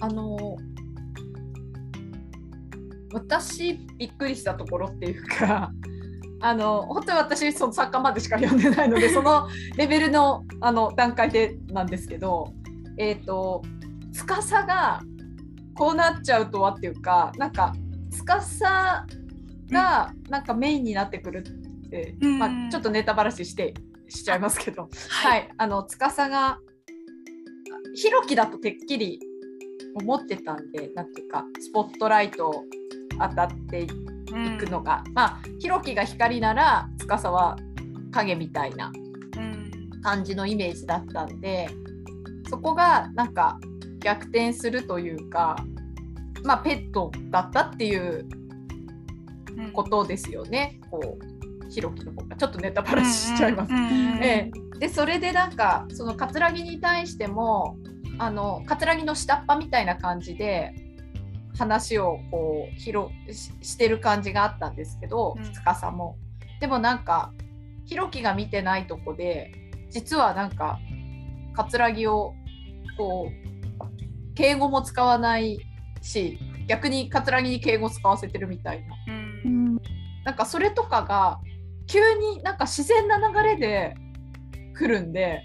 [0.00, 0.56] あの
[3.12, 5.72] 私びっくりしたところっていうか
[6.40, 12.54] あの本当に私その作家までしか読んでないので そのレベルのあの段階でなんですけど
[12.96, 13.62] えっ、と
[14.12, 15.00] 司が
[15.74, 17.74] こうなっちゃうとはっていうかなんか
[18.10, 18.62] 司
[19.70, 21.44] がなんかメインになってくる
[21.86, 23.74] って、うんまあ、ちょっとネタバラシして
[24.08, 26.58] しちゃいますけど、はい、あの司が
[27.94, 29.20] ひろきだとてっきり
[29.94, 32.64] 思ってたんでなんていうかスポットライト
[33.18, 37.56] 当たって行くのが、まあひろきが光なら司は
[38.12, 38.92] 影みたいな
[40.02, 41.68] 感じのイメージだったんで
[42.48, 43.58] そこがなんか
[44.00, 45.56] 逆転するというか
[46.44, 48.26] まあペットだったっていう
[49.72, 50.80] ことですよね。
[50.90, 52.36] こうひろきの方が。
[52.36, 53.72] ちょっとネタバラしちゃいます。
[54.22, 57.76] ええ、でそれでなんかその葛城に対しても
[58.20, 60.74] あの葛城の下っ端みたいな感じで
[61.58, 66.18] 話をこう広ししてる感じがあったんですけど、司も。
[66.60, 67.32] でもなんか
[67.86, 69.52] ひろきが見てないとこで
[69.88, 70.78] 実はなんか
[71.54, 72.34] 葛城を
[72.98, 75.58] こう敬語も使わない
[76.02, 79.76] し逆に葛城に敬語使わせてるみたいな、うん、
[80.24, 81.40] なんかそれとかが
[81.86, 83.94] 急になんか自然な流れで
[84.76, 85.42] 来るんで、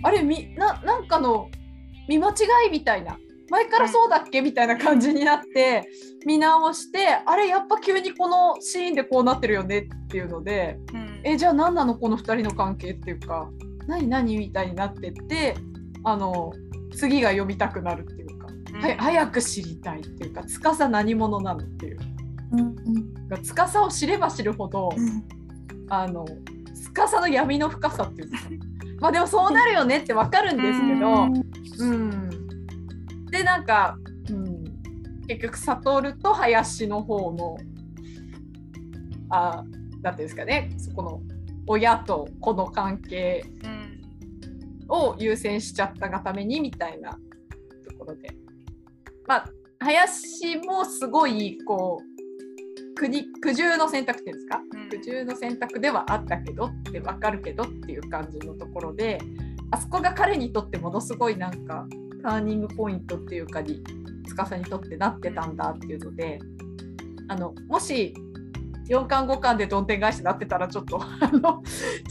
[0.00, 1.50] ん、あれみななんかの
[2.08, 2.32] 見間違
[2.68, 3.18] いみたいな。
[3.50, 5.88] 前からそうだっけみたいな感じになって
[6.26, 13.48] 見直してあれやっぱ急にこのシーンでこうなってるよねっていうので、うん、えじゃあ何なのこの2人の関係っていうか
[13.86, 15.56] 何何みたいになってって
[16.04, 16.52] あの
[16.94, 21.98] 次が読みたくなるっていうか、うん、は早く知りたいっていうか司何者なのっていう。
[22.50, 25.22] うんうん、司を知れば知るほど、うん、
[25.90, 26.24] あの
[26.74, 28.38] 司の闇の深さっていうか。
[29.00, 31.32] まあでもそうなるよねってわかるんですけど、うん、
[33.30, 33.96] でなんか、
[34.30, 34.64] うん、
[35.28, 37.56] 結局悟と林の方の
[39.30, 39.64] あ
[40.02, 40.70] なんていうんですかね。
[40.78, 41.20] そこの
[41.66, 43.44] 親と子の関係
[44.88, 47.12] を優先しちゃったがためにみたいな
[47.88, 48.34] ところで。
[49.26, 59.20] まあ林もすごいこう国苦渋の選択っていうんですか、うん、苦渋の選択ではあったけどって分かるけどっていう感じのところで
[59.70, 61.86] あそこが彼にとってものすごいなんか
[62.22, 63.82] ターニングポイントっていうかに
[64.26, 66.38] 司にとってなってたんだっていうので
[67.28, 68.14] あのもし
[68.88, 71.62] 4巻5巻でどん天返しになってたらちょっと あの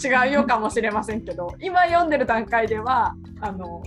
[0.03, 3.81] 違うようかもしれませんけど今読んでる段階ではあの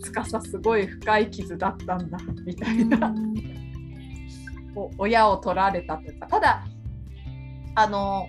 [0.00, 3.14] 司すごい深い傷だったんだみたいな、
[4.98, 6.64] 親を取られたというかただ
[7.74, 8.26] あの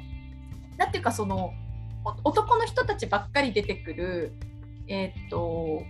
[0.78, 1.52] なんていうかその
[2.24, 4.34] 男の人たちばっかり出てくる
[4.88, 5.82] えー、っと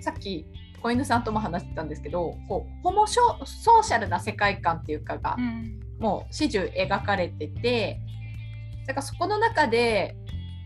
[0.00, 0.46] さっき
[0.82, 8.00] 子犬さんとも話してたんですけどこうホモソーシャルな世界観っていうかが、うん、もう始終描かれてて
[8.86, 10.14] だからそこの中で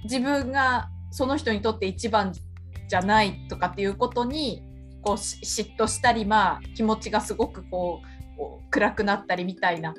[0.04, 4.62] 自分がその人にとって一番じゃないとかっていうことに
[5.02, 9.94] こう嫉妬したりまあ気持ちがすごくこう暗くなったりみたいな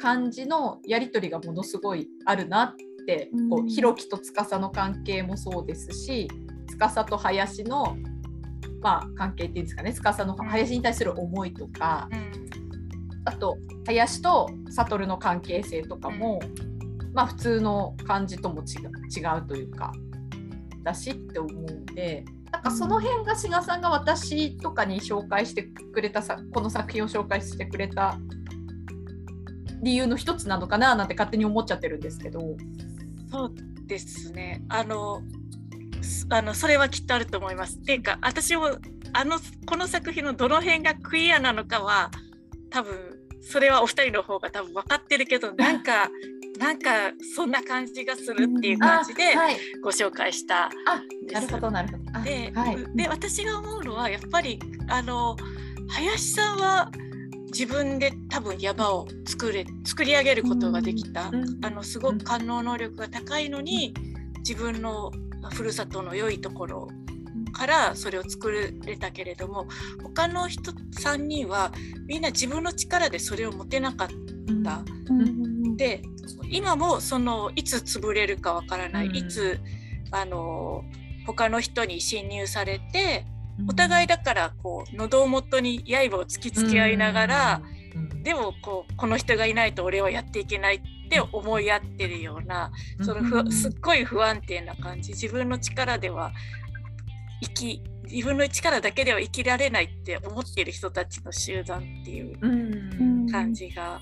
[0.00, 2.84] 感じのやり取りがものすごいあるなって
[3.50, 6.28] こうひろきと司の関係もそうですし
[6.68, 7.96] 司と林の
[8.82, 9.92] まあ、関係っていうんですかね。
[9.92, 12.32] 司の林に対する思いとか、うん、
[13.26, 19.92] あと林と悟の関係性とかも、うん、まあ普通の感じとも違うというか
[20.82, 28.18] だしって思うんでなんかその辺が志賀さんが私とかに紹介してくれたさこの作品を紹介してくれた
[29.82, 32.40] 理由の一つなのかななんて勝手に思っちゃってるんですけど。
[33.30, 33.54] そう
[33.86, 35.22] ですねあの
[36.30, 37.76] あのそれはきっとあると思います。
[37.78, 38.78] っていうか私も
[39.12, 42.10] あのこの作品のどの辺がクイアなのかは
[42.70, 42.94] 多分
[43.42, 46.10] それはお二人の方が多分分かってるけど なんか
[46.58, 49.34] なんかそんな感じがするっていう感じで
[49.82, 50.70] ご紹介したん
[51.26, 51.34] です。
[51.34, 52.22] なるほどなるほど。
[52.22, 55.36] ではい、で私が思うのはやっぱりあの
[55.88, 56.90] 林さんは
[57.52, 61.30] 自分で多分山を作れ作り上げることができた、
[61.62, 63.94] あのすごく感能能力が高いのに
[64.38, 65.10] 自分の
[65.52, 66.88] ふるさとの良いところ
[67.52, 69.66] からそれを作れたけれども
[70.02, 71.72] 他の人3人は
[72.06, 74.08] みんな自分の力でそれを持てなかっ
[74.64, 74.82] た。
[75.76, 76.02] で
[76.50, 79.58] 今もそのいつ潰れるかわからない、いつ
[80.10, 80.84] あの
[81.26, 83.24] 他の人に侵入されて
[83.68, 87.62] お互いだからこう喉元に刃を突きつけ合いながら、
[88.22, 92.70] でもこうこの人がいないと俺はやっていけないって思い合ってるような
[93.02, 95.12] そのふすっごい不安定な感じ。
[95.12, 96.32] 自分の力では
[97.42, 104.00] 生き自分の力だけでは生きられないって思っている人たちの集団っていう感じが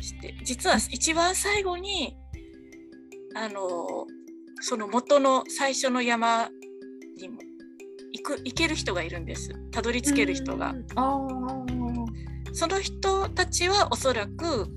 [0.00, 0.34] して。
[0.44, 2.16] 実は一番最後に
[3.34, 4.06] あの
[4.60, 6.48] その元の最初の山
[7.18, 7.38] にも
[8.14, 9.50] 行く行ける人がいるんです。
[9.72, 10.74] たどり着ける人が。
[12.52, 14.68] その人たちはおそらく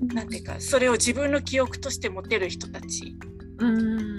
[0.00, 3.16] なんていうかそれを自分の記憶として持てる人たち。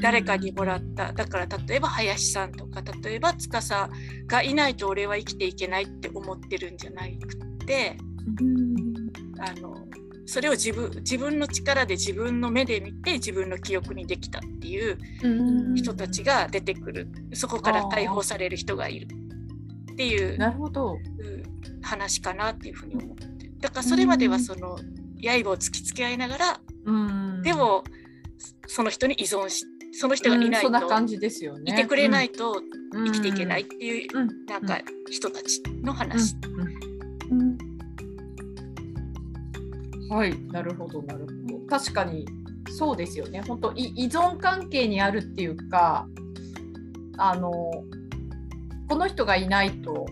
[0.02, 1.12] 誰かにもらった。
[1.12, 3.90] だから例えば林さんとか例えば司
[4.26, 7.98] がいないと俺は生きていけないって思ってるんじゃないくって
[9.40, 9.87] あの
[10.28, 14.98] それを自分自分の力で自分の目で見て自分の記憶にできたっていう
[15.76, 17.08] 人たちが出てくる。
[17.34, 19.08] そこから解放される人がいる
[19.94, 20.98] っていうなるほど。
[21.82, 23.26] 話かなっていうふうに思って。
[23.60, 24.78] だからそれまではその
[25.22, 26.60] 刃を突きつけ合いながら
[27.42, 27.86] でも
[28.68, 30.70] その人に依存しその人がいないと、
[31.66, 32.62] いてくれないと
[32.94, 34.14] 生きていけないっていう、
[34.48, 36.36] なんか人たちの話。
[40.10, 40.38] はい。
[40.52, 41.66] なるほどなるほど。
[41.68, 42.26] 確かに
[42.70, 43.42] そうですよね。
[43.42, 46.08] 本当依存関係にあるっていうか
[47.18, 47.52] あの
[48.88, 50.06] この人がいないと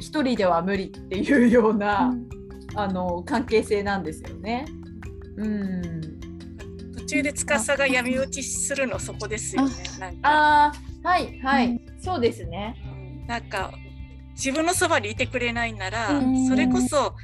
[0.00, 2.28] 一人では無理っていうような、うん、
[2.74, 4.64] あの関係性なんですよね。
[5.36, 5.82] うん。
[6.96, 9.74] 途中で司が闇落ちするのそこですよね。
[10.00, 10.18] なんか。
[10.22, 10.72] あ
[11.04, 12.76] はいはい、うん、そうですね。
[13.26, 13.72] なんか
[14.34, 17.14] 自分のそばにいてくれないなら、うん、それこそ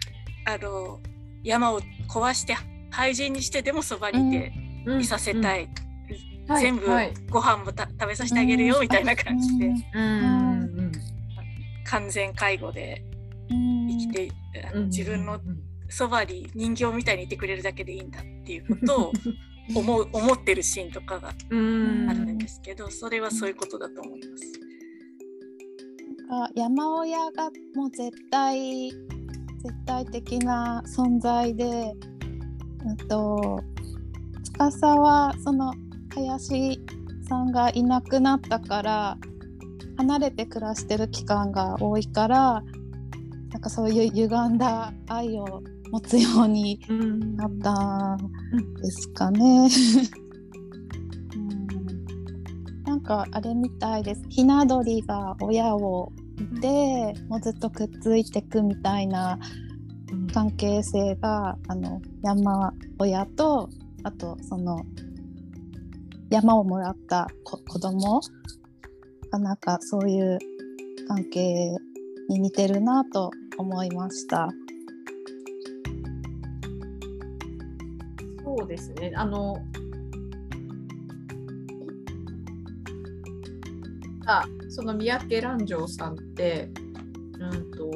[0.49, 1.01] あの
[1.45, 2.57] 山を壊して
[2.91, 4.53] 廃人にしてでもそばにいて
[4.99, 5.69] いさせたい、
[6.59, 6.87] 全部
[7.29, 9.75] ご飯も食べさせてあげるよみたいな感じで、
[11.85, 13.05] 完全介護で
[13.51, 14.33] 生きて、
[14.87, 15.39] 自分の
[15.91, 19.13] そばに人形みたいにいてくれるだけでいいんだっていうことを
[19.75, 24.45] 思う思ってるシーンとかがあるんですけどそれはそういうことだと思います。
[26.55, 28.91] 山親がもう絶対
[29.63, 31.95] 絶対的な存在で、
[32.85, 33.61] うんと、
[34.59, 35.73] 司はその
[36.15, 36.81] 林
[37.29, 39.19] さんがいなくなったから
[39.97, 42.63] 離れて暮らしてる期間が多いから
[43.51, 46.81] なんかそういう歪んだ愛を持つように
[47.37, 49.69] なったんですかね。
[51.35, 51.67] うん、
[52.85, 54.23] なんかあれみたいです。
[54.29, 56.13] ひな鳥が親を
[56.61, 59.39] でもうずっとくっついてくみたいな
[60.33, 63.69] 関係性が、あの山親と
[64.05, 64.85] あとその
[66.31, 68.21] 山をもらった子供
[69.31, 70.39] がなんかそういう
[71.09, 71.75] 関係
[72.29, 74.49] に似てるなと思いました。
[78.45, 79.57] そうですねあの
[84.29, 86.71] あその三宅蘭城さんって、
[87.41, 87.91] うんと、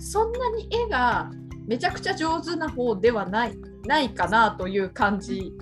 [0.00, 1.30] そんなに絵が
[1.66, 5.52] めちゃくちゃ上手な方ではないないかなという感じ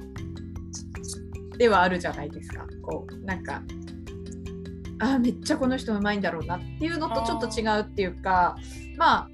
[1.59, 2.65] ではあるじゃないですか。
[2.83, 3.63] こうなんか
[5.01, 8.57] あめっちゃこの人うまいんだろうなっていうのとちょっと違うっていうか
[8.97, 9.29] まあ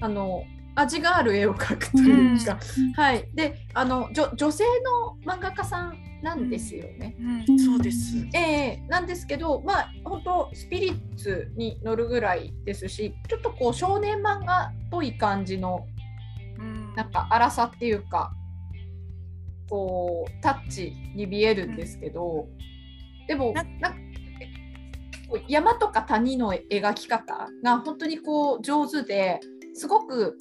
[0.00, 0.42] あの
[0.74, 3.28] 味がある絵を描くというか、うん、はい。
[3.34, 4.64] であの女性
[5.24, 7.16] の漫画家さんなんですよね。
[7.48, 8.16] うん、そうです。
[8.34, 15.86] ええー、なんですけど、まあ本当スピリッツに乗るぐらいですし、ちょっとこう少年漫画っぽい感じの、
[16.58, 18.32] うん、なんか荒さっていうか、
[19.68, 22.46] こうタッチに見えるんですけど、
[23.20, 23.94] うん、でもな
[25.48, 29.40] 山とか谷の描き方が本当にこう上手で
[29.74, 30.36] すごく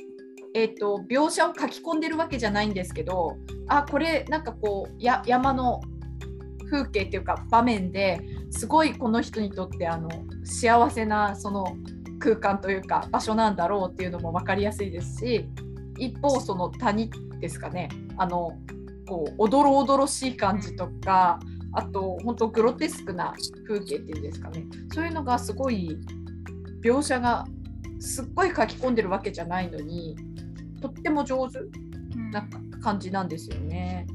[0.54, 3.38] えーと、描写を書き込んでるわけじゃないんですけど
[3.68, 5.82] あこれなんかこうや山の
[6.70, 10.10] 風景っていうか場面ですごいこの人にとってあの
[10.44, 11.66] 幸せなその
[12.20, 15.46] 空間というか場所なんだろうっていうのも分かりやすいですし
[15.98, 17.90] 一方その谷ですかね。
[18.18, 18.52] あの
[19.08, 21.40] こうおどろおどろしい感じとか
[21.74, 23.34] あと本当グロテスクな
[23.68, 24.66] 風景っていうんですかね。
[24.94, 25.98] そういうのがすごい
[26.84, 27.46] 描写が
[28.00, 30.16] すっごい書き込んでるわけじゃないのに
[30.82, 31.60] とっても上手。
[32.32, 32.48] な
[32.82, 34.08] 感じなんですよね。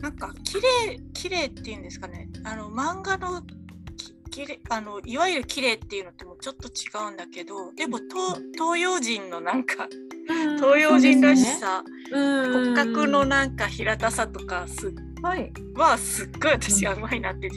[0.00, 2.28] なんか綺麗綺麗っていうんですかね。
[2.44, 3.42] あの漫画の
[4.30, 7.98] きれあのいわゆる綺麗っていうのともちょっと違うんだけどでも
[8.54, 9.88] 東洋人のなんか
[10.56, 17.48] 東洋人らしさ、ね、骨格のなんか平たさとかす、はい、はすっごい私はうまいなって、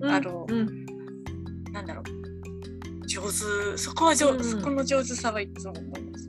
[0.00, 0.86] うん、あの、うん、
[1.72, 3.06] なんだろう。
[3.06, 3.78] 上手。
[3.78, 6.28] そこは上、うん、そこの上手さはいつも思います。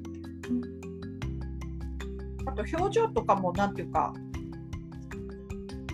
[2.64, 4.14] と表情とかもなんていうか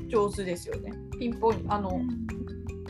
[0.07, 0.91] 上手ですよね。
[1.19, 2.01] ピンポイントあの、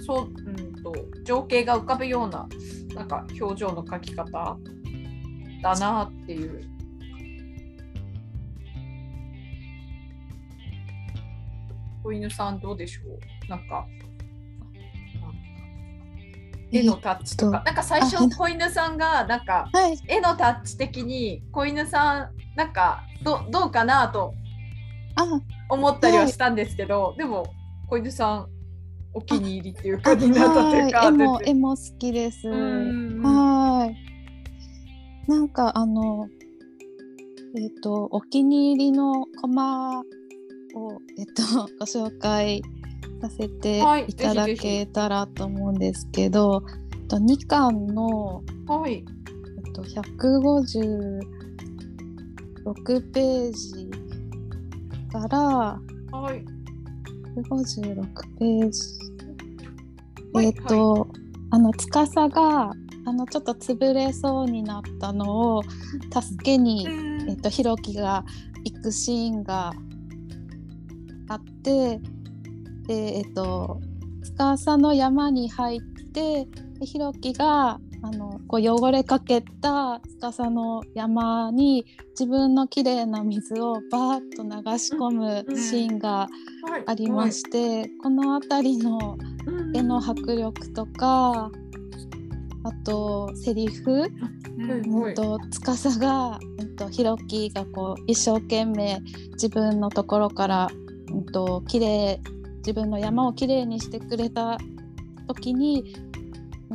[0.06, 2.48] そう、うんと情景が浮かぶような
[2.94, 4.58] なんか表情の描き方
[5.62, 6.62] だなっていう。
[12.04, 13.50] 子犬さんどうでしょう？
[13.50, 13.88] なんか
[16.72, 19.70] 絵のタッチとか、なんか最初子犬さんがなんか、
[20.08, 24.34] 絵のタッチ的に子犬さんなんかどどうかなと
[25.70, 27.46] 思ったりはしたんですけど、はい、でも
[27.88, 28.48] 小出さん
[29.14, 32.48] お気に入りっていうかになったというか絵も絵も好きです。
[32.50, 33.96] はい
[35.30, 36.28] なんかあの
[37.58, 40.04] えっ、とお気に入りのコマを
[41.18, 41.44] えっ、と
[41.80, 42.62] ご紹介
[43.22, 49.06] させてはいいただぜひぜけたらと思うんですけど、えっと2巻のはい。
[49.66, 49.84] えっと
[52.66, 53.90] 156ページ
[55.12, 56.44] からはい。
[57.36, 58.80] 156ページ。
[60.34, 61.08] はいえっ、と、
[61.52, 62.72] あの司が
[63.06, 66.88] あのちょっと潰れそうになったのを助けに、
[67.30, 68.26] えっと、ひろきが
[68.64, 69.72] 行くシーンが
[71.30, 72.02] あって
[72.88, 73.80] でえっと
[74.24, 75.82] 司の山に入っ
[76.14, 76.48] て
[76.80, 86.28] でひろきがあのこう汚れかけた司の山に自分のきれいな水をバーッと流し込むシーンが
[86.68, 86.84] はい。
[86.88, 89.18] ありまして、この辺りの
[89.74, 91.52] 絵の迫力とか
[92.64, 94.12] あとセリフ、はい
[94.58, 99.02] うんと司が、うん、とひろきがこう一生懸命
[99.34, 100.70] 自分のところから、
[101.12, 102.22] うん、と綺麗
[102.58, 104.58] 自分の山をきれいにしてくれた
[105.28, 105.96] 時に、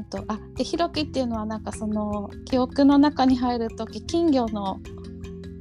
[0.01, 4.81] うん、とあでひろきっていうのはなんかその記憶の中に入る時金魚の、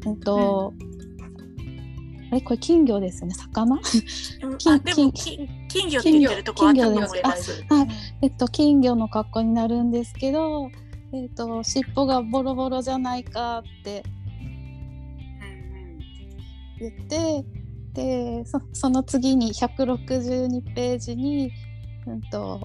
[0.05, 0.73] うんと
[2.31, 3.79] あれこれ金魚ですよね魚？
[4.57, 7.65] 金金金魚って言ってるとこあったと思います。
[7.69, 7.85] あ
[8.21, 10.69] えっと、金魚の格好になるんですけど、
[11.11, 14.03] えっと、尻尾がボロボロじゃないかって
[16.79, 17.45] 言って
[17.93, 21.51] でそその次に162ページに、
[22.05, 22.61] うん、と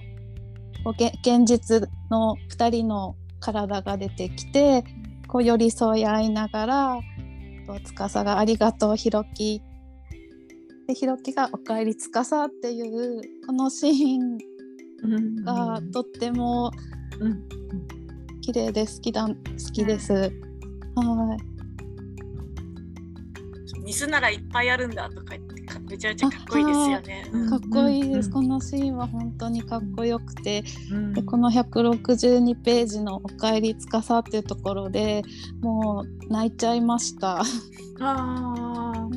[0.85, 4.83] こうげ現実の2人の体が出てきて
[5.27, 6.99] こう寄り添い合いながら
[7.65, 9.63] と司が「ありがとうひろき」
[10.87, 12.11] でひろきが「おかえり司」
[12.45, 14.37] っていうこのシーン
[15.03, 16.71] うんがとっても
[17.19, 17.43] うん
[18.41, 19.33] 綺麗で好きだ好
[19.73, 20.13] きです。
[20.13, 20.31] はい。
[23.85, 25.44] 水ならいっぱいあるんだとか言っ
[25.89, 27.29] めちゃめちゃかっこいいですよね。
[27.31, 27.49] うん。
[27.49, 28.27] かっこいいです。
[28.27, 28.33] うん。
[28.33, 30.63] このシーンは本当にかっこよくて、
[31.25, 35.23] この162ページの「おかえりつかさ」っていうところで
[35.61, 37.41] もう泣いちゃいました。
[37.99, 39.07] あ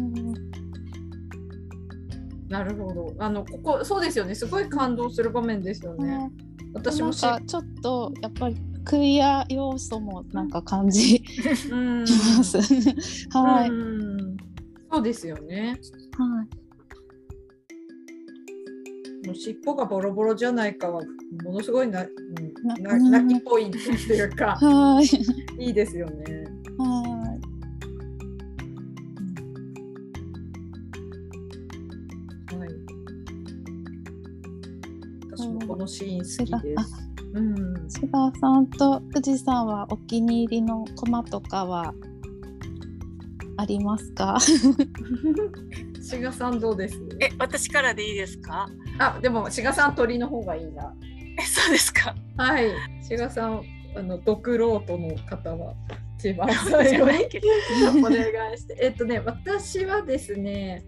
[2.48, 3.14] なるほど。
[3.18, 4.34] あのここそうですよね。
[4.34, 6.30] すごい感動する場面ですよね。
[6.74, 11.22] 私もしなんかちょっとやっぱりクイア要素もなんか感じ
[11.70, 12.00] うん。
[12.00, 12.58] ます。
[13.36, 14.07] はい、うん
[14.98, 15.78] そうですよね
[16.16, 16.48] はい。
[19.26, 21.02] もう尻尾がボロボロじゃないかは
[21.44, 25.06] ものすごいな、うん、な泣きポイントっていうか はい。
[25.64, 26.24] いいですよね。
[26.78, 27.38] は
[32.50, 32.56] い。
[32.56, 32.70] はい。
[35.30, 36.24] 私もこのシーン好
[36.60, 37.08] きであす。
[37.34, 37.88] うん。
[37.88, 41.94] 志賀さんと富士さんはお気に入りのコマとかは
[43.60, 44.38] ありますか？
[46.00, 46.96] 志賀さんどうです？
[47.20, 48.68] え私からでいいですか？
[49.00, 50.94] あ、でも志賀さん鳥の方がいいな。
[51.36, 52.14] えそうですか？
[52.36, 52.70] はい。
[53.02, 53.62] 志賀さん
[53.96, 55.74] あのドクロートの方は
[56.18, 57.10] 一番最後に
[57.98, 58.78] お願いして。
[58.80, 60.84] えっとね、私はですね。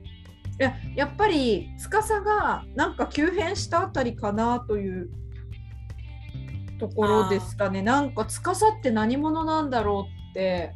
[0.61, 5.11] いややっぱり司がなんか急変したあたりかなという
[6.79, 7.83] ところですかね。
[7.83, 10.73] なんか司って何者なんだろうって。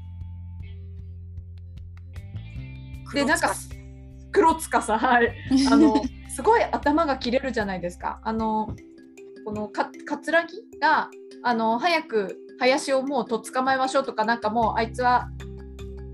[3.15, 3.55] でなんか
[4.33, 5.35] 黒司はい。
[5.71, 8.21] あのすごい頭が切れるじゃないですか。
[8.25, 8.75] あの
[9.45, 11.11] このか桂木が
[11.43, 15.29] あの早く林をもうとっ捕まえましょうとかなんかもうあいつは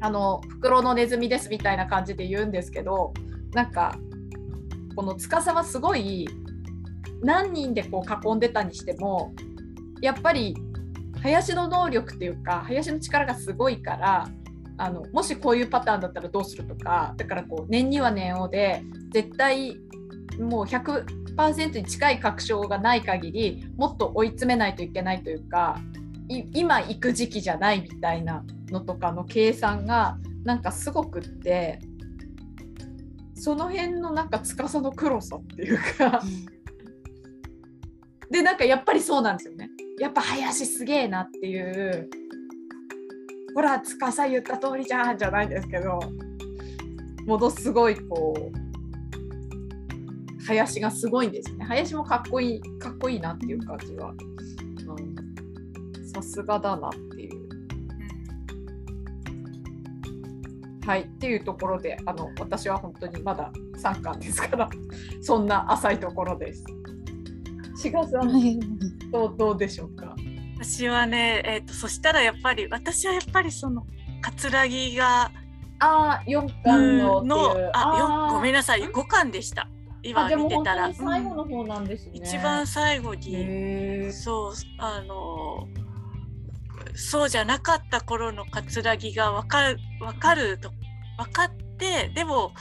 [0.01, 3.13] あの袋のネズミですみたいな感じで言うんですけど
[3.53, 3.95] なんか
[4.97, 6.29] この司はすごい
[7.23, 9.35] 何人でこう囲んでたにしても
[10.01, 10.57] やっぱり
[11.23, 14.29] 林の能力っていうか林の力がすごいから
[14.81, 19.77] あのもしこういうパターンだったらどうするとかだからこう念には念をで絶対
[20.39, 25.79] もう100%に近い確証がない限りもっと追い詰めないといけないというか
[26.29, 31.81] い今行く時期じゃないみたいなのとかの計算がなんかすごくって
[33.35, 36.23] その辺のなんか司の黒さっていうか
[38.31, 39.69] でなんかやっぱりそうなんですよね。
[39.99, 42.09] やっぱ林すげえなっていう
[43.55, 46.01] ほら司言った通りじゃんじゃないですけど
[47.27, 48.71] ものすごいこう
[50.47, 51.65] 林がすごいんですね。
[51.65, 54.11] 林もかっこいいかっこいいなっていう感じは。
[54.11, 56.07] うん。
[56.07, 57.49] さすがだなっていう。
[60.85, 61.03] はい。
[61.03, 64.69] っていうところであの私は本当にまだ3巻ですから
[65.21, 66.65] そんな浅いところです。
[67.77, 68.59] 志賀さんはい。
[69.13, 70.17] どうどうでしょうか？
[70.63, 73.87] 私はね、えーと、そしたらやっぱり私はやっぱりその
[74.21, 75.31] 葛城が
[75.79, 79.69] あ四巻ののあよごめんなさい五巻でした。
[80.03, 80.93] 今見てたら。
[80.93, 82.13] 最後の方なんですね。
[82.15, 85.67] 一番最後にそうあの
[86.95, 90.71] そうじゃなかった頃の葛城が分かる分かると
[91.17, 92.53] 分かってでも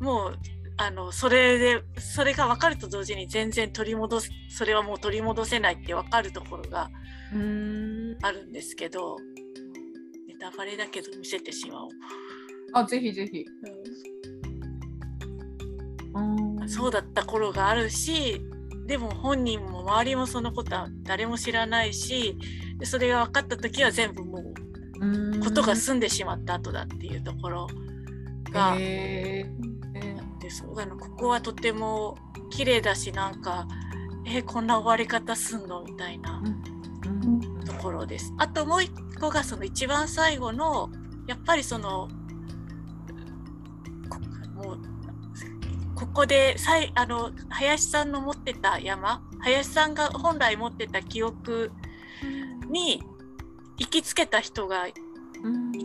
[0.00, 0.38] もう
[0.78, 6.90] あのそれでそれが分かると同時に全然取り戻すそれはもう取り戻せないって分かるところが
[8.22, 9.16] あるんですけど
[10.28, 11.90] ネタバレだけど見せてしまおう。
[12.74, 13.44] あぜひぜひ、
[16.14, 18.42] うん、そうだった頃があるし
[18.86, 22.36] でも本人も周りもそのことは誰も知らないし
[22.78, 27.66] でそれが分かった時は全部もうことが済んでしまった後だっていうところ
[28.52, 28.76] が。
[28.78, 29.75] えー、
[30.50, 32.16] そうだなここはとても
[32.50, 33.66] 綺麗だしなんか
[34.28, 35.84] えー、こんな終わり方すんの？
[35.84, 36.42] みたいな
[37.64, 38.34] ところです。
[38.38, 38.90] あともう一
[39.20, 40.90] 個がその一番最後の
[41.28, 42.08] やっぱりその
[44.54, 44.78] もう
[45.94, 51.70] ここでさいあの林さんの持ってた山林さんが本来持ってた記憶
[52.68, 53.02] に
[53.78, 54.94] 行きつけた人がい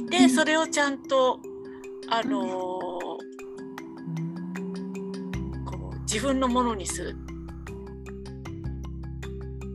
[0.09, 1.39] て、それをちゃんと
[2.09, 2.91] あのー、
[6.12, 7.16] 自分のものにする。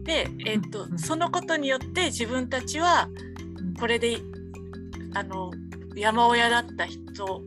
[0.05, 3.09] で、えーと、とそのことによって自分たちは
[3.81, 4.19] これで
[5.15, 5.51] あの
[5.97, 7.43] 山親だった人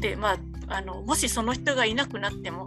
[0.00, 2.66] で、まああのもしその人がいなくなっても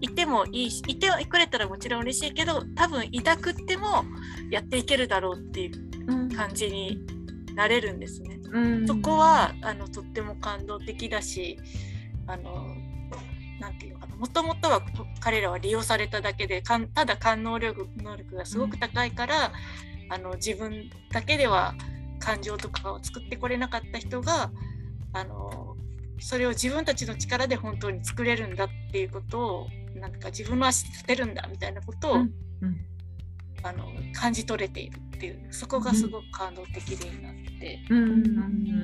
[0.00, 4.04] いてもいいしいてくれたらもちろん嬉しいけど多分いたくっても
[4.50, 7.04] やっていけるだろうっていう感じに
[7.54, 8.40] なれるんですね。
[8.50, 11.58] うん、そこはあのとっても感動的だし
[12.26, 12.74] あの
[13.60, 14.82] なんていうもともとは
[15.20, 19.52] 彼らは利用されただけでかんただ感能力能力がすごく高いから、
[20.06, 21.74] うん、あの自分だけでは
[22.18, 24.50] 感情とかを作ってこれなかった人が
[25.12, 25.76] あの
[26.20, 32.76] それを自分たちの力で本当に作れるんだっていうことをなんか自分の足で立てるんだみたいなことを、うんうん、
[33.62, 37.80] あの感じ取れているっていうそこがすごく感動的でなって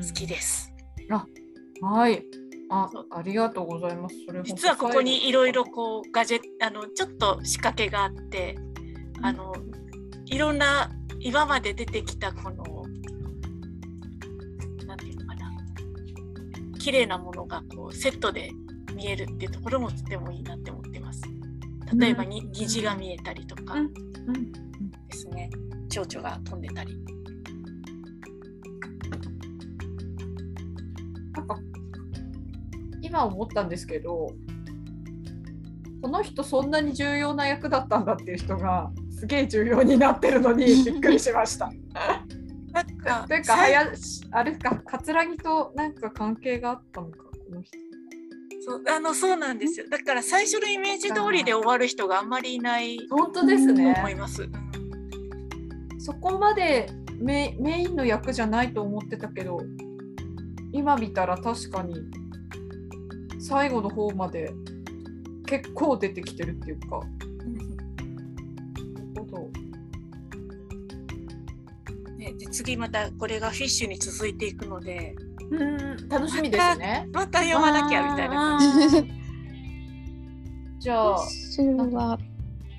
[0.06, 0.72] 好きです。
[1.10, 1.26] あ
[1.82, 2.22] はい
[2.70, 4.16] あありがとうございます。
[4.26, 8.56] それ実はここにいろいろこうガジェあのちょっと仕掛けがあって、
[9.22, 9.54] あの
[10.26, 10.90] いろんな
[11.20, 12.64] 今まで出てきたこの
[16.84, 18.50] 綺麗なものがこうセットで
[18.94, 21.22] 見えるっていうところもとてもいいなって思ってます。
[21.98, 23.76] 例えばに、虹が見えたりとか
[25.08, 25.48] ですね、
[25.88, 26.98] 蝶々が飛んでたり。
[31.32, 31.58] なんか
[33.14, 34.32] 今思ったんですけど
[36.02, 41.70] この人そんなに重要な役だったんだっていう人がすげえ重要になってるのに びっくりしました。
[42.72, 47.78] なんかというか林あれか桂木となんか関係があったのかこの人。
[48.66, 54.48] そうあのそうなんですよだから最初のイメージ通りで終わる人があんまりいない本当ですね思います。
[55.98, 56.88] そこまで
[57.20, 59.60] メメインの役じゃないと思ってたけど
[60.72, 62.23] 今見たら確かに
[63.46, 64.50] 最後の方まで
[65.46, 66.98] 結構出てきてるっていうか。
[66.98, 67.04] な
[69.02, 69.50] るほど。
[72.16, 75.14] ね、で次またこれがフィッシュに続いていくので。
[75.50, 77.06] うん楽しみですね。
[77.12, 78.58] また読まなきゃみたいな。
[80.78, 82.18] じゃあフィッシュは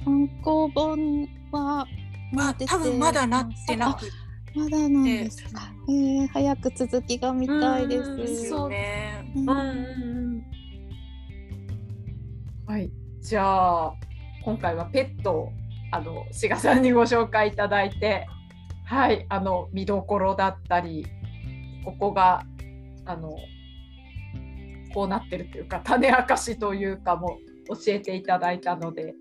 [0.04, 1.86] 単行本は
[2.34, 4.08] まあ多分まだなってなく。
[4.56, 8.16] まだなんですか、えー、早く続きが見たいです。
[8.16, 9.32] ですよね。
[9.36, 9.46] うん、
[12.68, 12.92] はい、
[13.22, 13.94] じゃあ
[14.44, 15.52] 今回はペットを
[15.92, 18.28] あの志賀さんにご紹介いただいて
[18.86, 21.06] はいあの見どころだったり
[21.84, 22.44] ここが
[23.06, 23.38] あの
[24.94, 27.38] こうなってるというか種明かしというかも
[27.68, 29.14] 教えていただいたので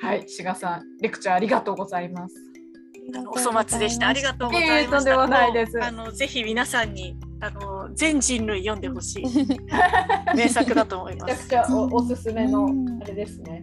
[0.00, 2.34] はい志賀さんレクチャーありがとうございます。
[3.28, 4.08] お粗末でした。
[4.08, 4.80] ありがとうございました。
[4.80, 5.82] えー、とんでもないです。
[5.82, 7.16] あのぜひ皆さんに
[7.46, 9.24] あの全人類読んでほしい
[10.34, 11.32] 名作だと思います。
[11.32, 12.68] めちゃくちゃおおすすめの
[13.00, 13.62] あれですね。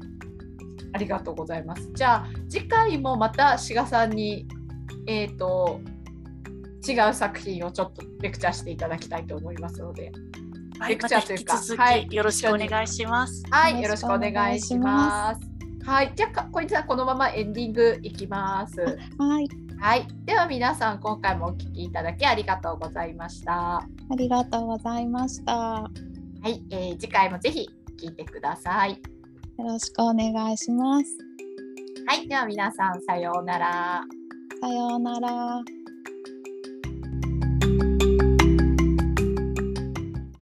[0.93, 1.89] ありがとうございます。
[1.93, 4.47] じゃあ次回もまた志賀さんに
[5.07, 5.81] えっ、ー、と
[6.87, 10.11] 違う作品をちょっとレクチャーしていただきたいと思いますので、
[10.79, 13.43] はい、レクチャーというか、はい、よろしくお願いします。
[13.49, 15.41] はい、よろしくお願いします。
[15.85, 18.79] はい、じゃあ小池さんこのままエンディングいきます。
[19.17, 19.62] はい。
[19.83, 23.79] はい、では皆さん今回もお聞きいただきありがとうございました。
[23.79, 25.53] ありがとうございました。
[25.53, 25.89] は
[26.45, 27.69] い、えー、次回もぜひ
[28.01, 28.91] 聞いてください。
[28.91, 28.97] よ
[29.57, 31.17] ろしくお願いします。
[32.07, 34.01] はい、では皆さんさようなら。
[34.61, 35.61] さようなら。